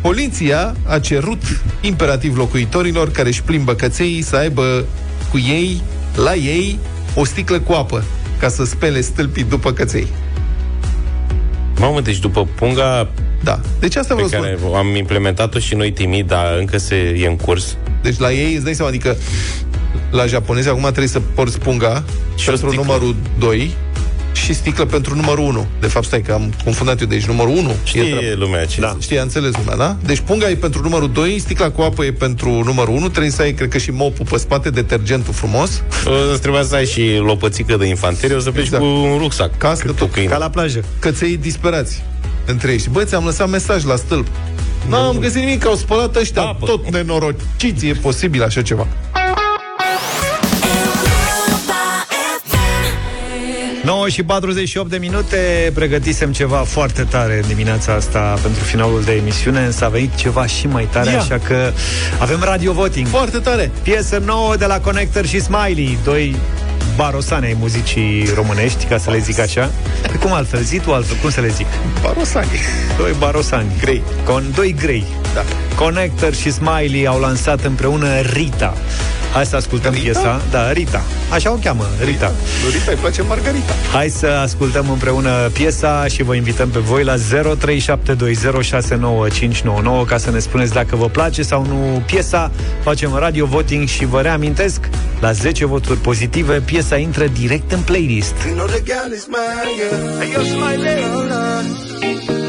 [0.00, 1.42] poliția a cerut
[1.80, 4.84] imperativ locuitorilor care își plimbă căței să aibă
[5.30, 5.82] cu ei,
[6.16, 6.78] la ei,
[7.14, 8.04] o sticlă cu apă
[8.38, 10.06] ca să spele stâlpii după căței.
[11.78, 13.08] Mamă, deci după punga
[13.42, 13.60] Da.
[13.78, 14.68] Deci asta pe vreau să spun.
[14.70, 17.76] care am implementat-o și noi timid, dar încă se e în curs.
[18.02, 19.16] Deci la ei, îți dai seama, adică
[20.10, 22.04] la japonezi acum trebuie să porți punga
[22.36, 22.84] și pentru sticlă.
[22.86, 23.74] numărul 2
[24.32, 25.66] și sticlă pentru numărul 1.
[25.80, 27.06] De fapt, stai că am confundat eu.
[27.06, 28.96] Deci numărul 1 Știe lumea ce Da.
[29.00, 29.96] Știi, a înțeles lumea, da?
[30.04, 33.42] Deci punga e pentru numărul 2, sticla cu apă e pentru numărul 1, trebuie să
[33.42, 35.82] ai, cred că, și mopul pe spate, detergentul frumos.
[36.32, 38.82] Îți trebuia să ai și lopățică de infanterie, o să pleci Exact.
[38.82, 39.56] cu un rucsac.
[39.56, 40.08] Cască Cât tot.
[40.08, 40.28] o câine.
[40.30, 40.84] Ca la plajă.
[40.98, 42.02] Căței disperați
[42.50, 42.78] între ei.
[42.78, 44.26] Și bă, ți-am lăsat mesaj la stâlp.
[44.88, 46.66] N-am găsit nimic, au spălat ăștia Apă.
[46.66, 47.86] tot nenorociți.
[47.86, 48.86] E posibil așa ceva.
[53.84, 59.12] 9 și 48 de minute Pregătisem ceva foarte tare în dimineața asta Pentru finalul de
[59.12, 61.18] emisiune Însă a venit ceva și mai tare Ia.
[61.18, 61.72] Așa că
[62.18, 63.70] avem radio voting Foarte tare.
[63.82, 66.36] Piesă nouă de la Connector și Smiley Doi
[66.96, 69.70] barosane ai muzicii românești Ca să le zic așa
[70.02, 70.62] Pe Cum altfel?
[70.62, 71.66] Zi tu altfel, cum să le zic?
[72.02, 72.48] Barosani.
[72.96, 74.02] Doi barosani Grei.
[74.24, 75.44] Con, doi grei Da.
[75.76, 78.74] Connector și Smiley au lansat împreună Rita
[79.32, 80.02] Hai să ascultăm Rita?
[80.02, 81.02] piesa Da, Rita
[81.32, 82.32] Așa o cheamă, Rita
[82.64, 83.72] Lorita îi place Margarita.
[83.92, 87.18] Hai să ascultăm împreună piesa și vă invităm pe voi la 0372069599
[90.06, 92.50] ca să ne spuneți dacă vă place sau nu piesa.
[92.82, 94.88] Facem radio voting și vă reamintesc,
[95.20, 98.34] la 10 voturi pozitive, piesa intră direct în playlist.
[98.46, 99.90] You know the girl is mine, yeah.
[100.18, 101.00] Hey, yo, smiley.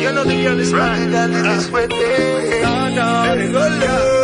[0.02, 1.12] You know the girl is mine.
[1.12, 1.88] That is this way,
[3.42, 4.20] Cu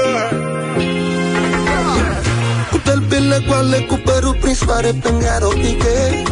[3.17, 6.23] tălpile goale, cu părul prin soare pe garotiche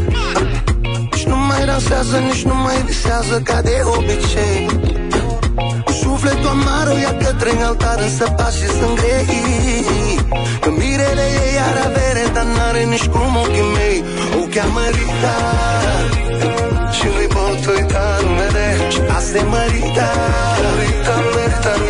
[1.11, 4.59] Nici nu mai dansează, nici nu mai visează ca de obicei.
[5.85, 9.85] Cu sufletul amar o ia către altar, însă pașii sunt grei.
[10.61, 14.03] Că mirele ei are avere, dar n-are nici cum ochii mei.
[14.39, 15.37] O cheamă Rita
[16.95, 18.65] Și nu-i pot uita numele.
[18.93, 20.09] Și asta e Marita
[20.79, 21.84] Rita, Rita, Rita,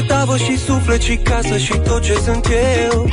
[0.00, 2.46] tavă și suflet și casă și tot ce sunt
[2.86, 3.08] eu.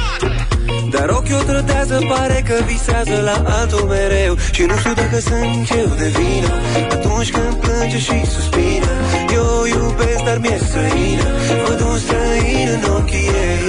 [0.92, 4.38] Dar ochii o trădează, pare că visează la altul mereu.
[4.52, 6.52] Și nu știu dacă sunt eu de vină.
[6.96, 8.92] Atunci când plânge și suspină
[9.34, 11.28] Eu o iubesc, dar mi-e străină.
[11.66, 13.66] Văd un străin în ochii ei.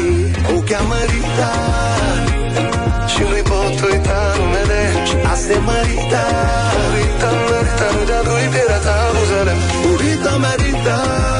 [0.55, 1.53] O cheamă Rita
[3.13, 4.81] Și nu-i pot uita numele.
[5.09, 6.25] Și asta e Marita
[6.95, 8.97] Rita, Marita, nu de-a lui pielea ta.
[9.15, 9.55] Buzele
[10.01, 11.38] Rita, Marita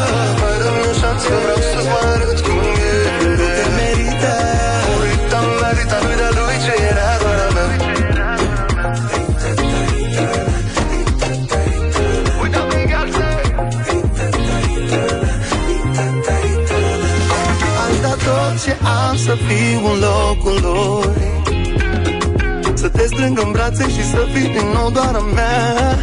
[23.89, 25.99] și să fii din nou doar a mea.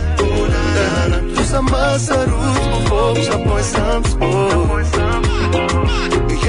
[1.36, 4.86] Tu să mă săruți cu foc și apoi să-mi spui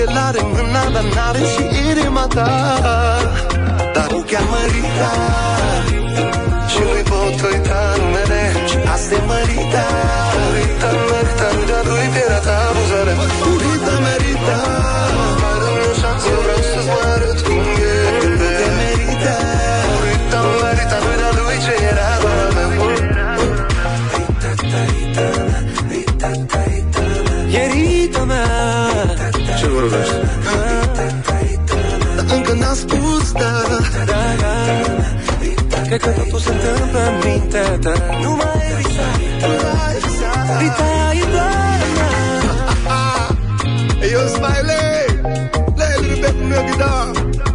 [0.00, 2.50] El are mâna, dar n-are și inima ta.
[3.94, 5.12] Dar o cheamă Rita
[6.68, 10.05] Și nu-i pot uita numele Și asta e Marita
[36.06, 37.92] că totul se întâmplă în mintea ta
[38.22, 39.08] Nu mai visa
[40.58, 42.14] Rita e doar a mea
[44.00, 45.06] Hey, yo, Smiley,
[45.74, 47.06] play a little bit from your guitar.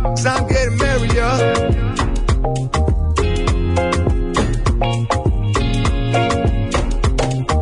[0.03, 1.39] Cause I'm getting married, y'all.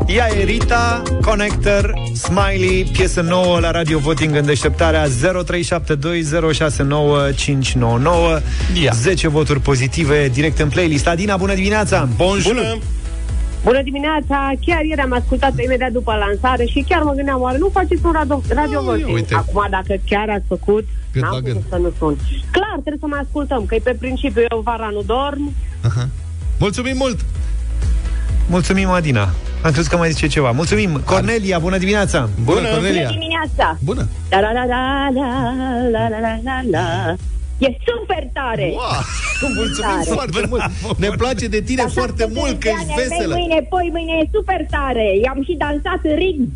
[0.07, 1.88] Ea e Rita, Connector,
[2.29, 5.09] Smiley, piesă nouă la Radio Voting în deșteptarea 0372069599
[8.83, 8.91] Ia.
[8.93, 11.07] 10 voturi pozitive direct în playlist.
[11.07, 12.07] Adina, bună dimineața!
[12.15, 12.53] Bonjour!
[12.53, 12.77] Bună!
[13.63, 14.51] Bună dimineața!
[14.65, 18.11] Chiar ieri am ascultat imediat după lansare și chiar mă gândeam, oare nu faceți un
[18.11, 19.13] radio, radio voting?
[19.15, 19.33] uite.
[19.35, 21.63] Acum, dacă chiar ați făcut, Gând n-am la putut gând.
[21.69, 22.17] să nu sun.
[22.51, 25.53] Clar, trebuie să mai ascultăm, că e pe principiu, eu vara nu dorm.
[26.59, 27.19] Mulțumim mult!
[28.49, 29.29] Mulțumim, Adina.
[29.61, 30.51] Am crezut că mai zice ceva.
[30.51, 31.01] Mulțumim.
[31.05, 32.29] Cornelia, bună dimineața!
[32.43, 33.09] Bună, Bună Cornelia!
[33.09, 33.77] dimineața!
[33.83, 34.07] Bună!
[34.29, 35.29] La la la la la
[35.91, 37.15] la la la la la
[37.57, 38.71] E super tare!
[38.73, 39.51] Wow!
[39.55, 40.09] Mulțumim tare.
[40.13, 40.61] foarte mult!
[40.97, 43.35] Ne place de tine Dar foarte șapte mult că de ești ani ai mei veselă!
[43.35, 45.05] Mâine, poi, mâine e super tare!
[45.23, 46.47] I-am și dansat în ring!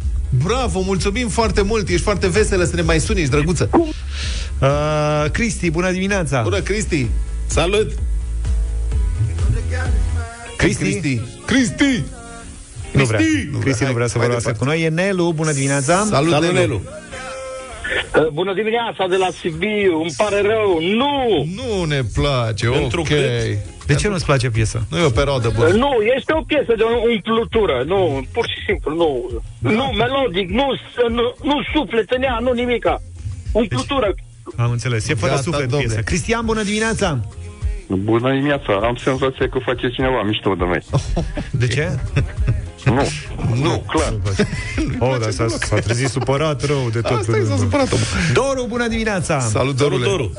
[0.44, 1.88] Bravo, mulțumim foarte mult!
[1.90, 3.70] Ești foarte veselă să ne mai suni, ești drăguță!
[3.74, 6.42] Uh, Cristi, bună dimineața!
[6.42, 7.08] Bună, Cristi!
[7.46, 7.92] Salut!
[10.58, 10.84] Cristi?
[10.84, 11.22] Cristi!
[11.46, 12.04] Cristi!
[12.94, 13.20] Nu vrea.
[13.20, 13.48] Cristi!
[13.52, 13.90] Nu Cristi vrea.
[13.90, 14.58] nu vrea să Hai, mai vorbească departe.
[14.58, 14.82] cu noi.
[14.84, 15.96] E Nelu, bună dimineața!
[16.10, 16.54] Salut, Salut, Nelu!
[16.60, 16.82] Nelu!
[18.18, 21.14] Uh, Bună dimineața de la Sibiu, îmi pare rău, nu!
[21.60, 23.08] Nu ne place, Pentru ok.
[23.08, 23.26] cât?
[23.86, 24.86] De ce nu-ți place piesa?
[24.90, 25.68] Nu e o perioadă Uh, bună.
[25.70, 26.84] Nu, este o piesă de
[27.14, 29.10] umplutură, nu, pur și simplu, nu.
[29.60, 30.66] Nu melodic, nu,
[31.10, 33.02] nu, nu suflet în ea, nu nimica.
[33.52, 34.16] Umplutură.
[34.58, 35.08] Am înțeles.
[35.10, 35.86] E fără Gata, suflet domne.
[35.86, 36.02] piesă.
[36.02, 37.20] Cristian, bună dimineața!
[37.88, 40.80] Bună dimineața, am senzația că face cineva mișto de noi.
[41.52, 41.90] De ce?
[42.86, 43.08] Nu,
[43.62, 44.14] nu, clar.
[45.00, 47.18] Oh, dar s-a, s-a trezit supărat rău de tot.
[47.20, 48.06] Asta e s-a supărat omul.
[48.34, 49.40] Doru, bună dimineața!
[49.40, 50.10] Salut, Doru, Dorule!
[50.10, 50.32] Doru!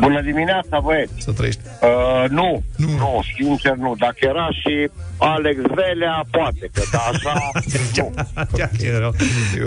[0.00, 1.12] Bună dimineața, băieți!
[1.18, 1.60] Să trăiești.
[1.82, 3.94] Uh, nu, nu, nu, sincer nu.
[3.98, 7.50] Dacă era și Alex Velea, poate, că da, așa...
[7.96, 8.12] nu.
[8.80, 9.14] Ce rău.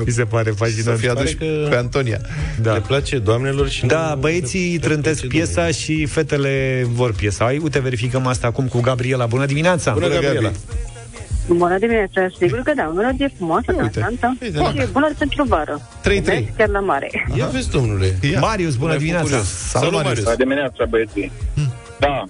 [0.05, 0.99] Mi se pare Să fascinant.
[0.99, 2.19] fie adus Pare că- pe Antonia.
[2.61, 2.73] Da.
[2.73, 7.45] Le place doamnelor și Da, nu- băieții le trântesc place piesa și fetele vor piesa.
[7.45, 9.25] Ai, uite, verificăm asta acum cu Gabriela.
[9.25, 9.91] Bună dimineața!
[9.91, 10.51] Bună, Gabriela!
[11.47, 14.37] Bună dimineața, sigur că da, o melodie frumoasă, dansantă.
[14.41, 14.63] Uite, da.
[14.71, 15.81] Și bună pentru vară.
[16.01, 16.03] 3-3.
[16.25, 17.27] Mergi chiar la mare.
[17.37, 18.17] Ia vezi, domnule!
[18.31, 18.39] Ia.
[18.39, 19.23] Marius, bună Mai dimineața!
[19.25, 19.47] curios.
[19.47, 20.23] Salut, Marius!
[20.23, 21.31] Bună dimineața, băieții.
[21.99, 22.23] Da,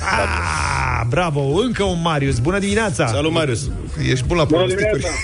[0.00, 2.38] Ah, bravo, încă un Marius.
[2.38, 3.06] Bună dimineața!
[3.06, 3.70] Salut, Marius!
[4.10, 5.00] Ești bun la bună pronosticuri.
[5.00, 5.18] dimineața.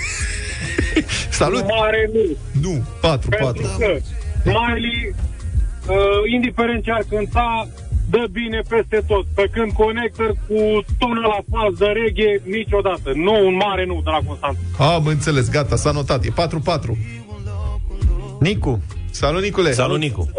[1.43, 1.63] Salut!
[1.67, 2.21] Mare nu.
[2.69, 3.61] Nu, 4, 4.
[3.61, 3.97] Pentru că
[4.41, 5.15] Smiley,
[5.87, 5.95] uh,
[6.33, 7.67] indiferent ce ar cânta,
[8.09, 9.25] dă bine peste tot.
[9.35, 13.11] Pe când Connector cu tonul la fals de reggae, niciodată.
[13.15, 14.93] Nu, un mare nu de la Constanța.
[14.93, 16.23] Am înțeles, gata, s-a notat.
[16.25, 16.31] E 4-4.
[18.39, 18.81] Nicu,
[19.13, 19.71] Salut, Nicule!
[19.71, 20.29] Salut, Nicu!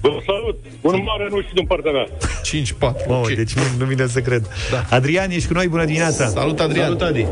[0.00, 0.58] Vă salut!
[0.80, 2.06] Un mare nu și din partea mea.
[2.06, 3.06] 5-4.
[3.06, 3.32] oh, ok.
[3.32, 4.48] deci nu, nu vine să cred.
[4.70, 4.96] Da.
[4.96, 6.26] Adrian, ești cu noi, bună dimineața!
[6.26, 6.84] Salut, Adrian!
[6.84, 7.26] Salut, Adi!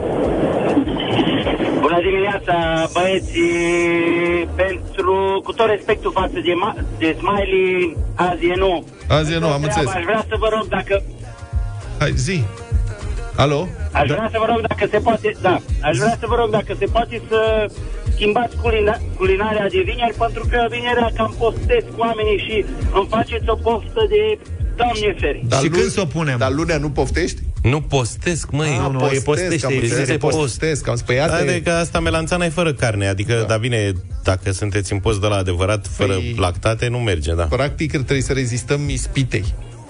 [1.97, 2.57] Bună dimineața,
[2.93, 3.39] băieți!
[4.55, 8.85] Pentru, cu tot respectul față de, ma- de Smiley, azi e nu.
[9.09, 9.95] Azi e nu, am Treaba, înțeles.
[9.95, 11.03] Aș vrea să vă rog dacă
[11.99, 12.43] Hai, zi!
[13.37, 13.69] Alo?
[13.93, 16.73] Aș vrea să vă rog dacă se poate, da, aș vrea să vă rog dacă
[16.79, 17.71] se poate să
[18.15, 23.55] schimbați culina, culinarea de vineri, pentru că vinerea cam postesc oamenii și îmi faceți o
[23.55, 24.39] poftă de
[24.77, 25.43] Doamne feri.
[25.49, 26.39] Dar Și luni- când să o punem?
[26.39, 27.41] Dar lunea nu poftești?
[27.69, 28.69] Nu postesc, măi.
[28.69, 30.37] Ah, nu, e postesc, postește, am e înțeles, se post.
[30.37, 31.31] postesc, am spăiat.
[31.31, 33.43] Adică asta melanțana e fără carne, adică, da.
[33.43, 33.93] dar bine,
[34.23, 37.43] dacă sunteți în post de la adevărat, fără Păi- lactate, nu merge, da.
[37.43, 39.45] Practic trebuie să rezistăm ispitei.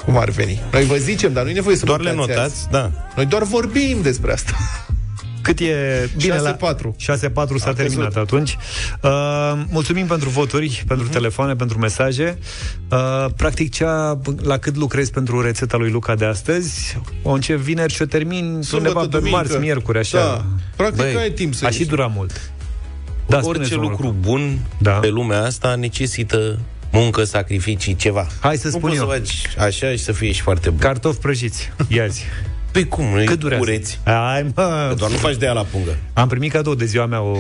[0.05, 0.61] Cum ar veni?
[0.73, 2.69] Noi vă zicem, dar nu e nevoie să Doar le mâncați notați, azi.
[2.71, 2.91] da.
[3.17, 4.53] Noi doar vorbim despre asta.
[5.47, 6.09] Cât e...
[6.17, 6.41] Bine, 6-4.
[6.43, 8.17] la 6-4 s-a A terminat căzut.
[8.17, 8.57] atunci.
[9.03, 9.11] Uh,
[9.71, 11.15] mulțumim pentru voturi, pentru Mhm.
[11.15, 12.39] telefoane, pentru mesaje.
[12.91, 17.93] Uh, practic, cea la cât lucrezi pentru rețeta lui Luca de astăzi, o încep vineri
[17.93, 19.37] și o termin undeva pe duminică.
[19.37, 20.19] marți, miercuri, așa.
[20.19, 20.45] Da.
[20.77, 21.79] Practic Băi, ai timp să A ieși.
[21.81, 22.51] și durat mult.
[23.29, 24.19] Da, Orice spuneți, domnul lucru Luca.
[24.21, 24.91] bun Da.
[24.93, 26.59] pe lumea asta necesită
[26.93, 28.27] muncă, sacrificii, ceva.
[28.41, 29.09] Hai să nu spun poți eu.
[29.09, 30.79] să faci așa și să fii și foarte bun.
[30.79, 31.73] Cartofi prăjiți.
[31.89, 32.23] Ia zi.
[32.77, 33.05] Păi cum?
[33.05, 33.65] Nu Cât durează?
[33.65, 34.01] Cureți.
[34.05, 35.97] Ai, mă, Că doar nu faci de ea la pungă.
[36.13, 37.37] Am primit cadou de ziua mea o,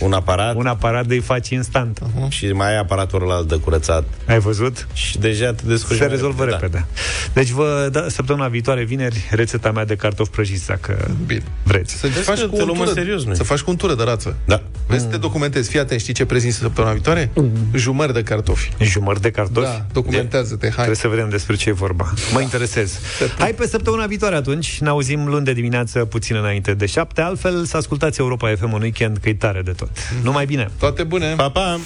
[0.00, 2.00] Un aparat un aparat de faci instant.
[2.28, 4.86] și mai ai aparatul ăla de curățat Ai văzut?
[4.92, 6.86] și deja te descurci Se mai rezolvă repede, repede.
[7.32, 11.42] Deci vă da, săptămâna viitoare, vineri, rețeta mea de cartofi prăjiți, dacă Bine.
[11.62, 11.94] vreți.
[11.96, 13.36] Să faci că cu te o luăm în tură, serios noi.
[13.36, 14.36] Să faci cu un tură de rață.
[14.44, 14.62] Da.
[14.86, 15.70] Vrei să te documentezi?
[15.70, 17.30] Fii atent, știi ce prezinți săptămâna viitoare?
[17.74, 18.70] Jumări de cartofi.
[18.82, 19.66] Jumări de cartofi?
[19.66, 20.74] Da, documentează-te, hai.
[20.74, 22.12] Trebuie să vedem despre ce e vorba.
[22.32, 22.98] Mă interesez.
[23.38, 24.78] Hai pe săptămâna viitoare atunci.
[24.80, 27.20] Ne auzim luni de dimineață, puțin înainte de șapte.
[27.20, 29.90] Altfel, să ascultați Europa FM în weekend, că e tare de tot.
[30.22, 30.70] Numai bine!
[30.78, 31.34] Toate bune!
[31.36, 31.78] Pa, pa!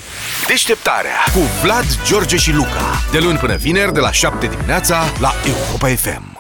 [0.47, 3.01] Deșteptarea cu Vlad, George și Luca.
[3.13, 6.34] De luni până vineri, de la 7 dimineața, la Europa FM.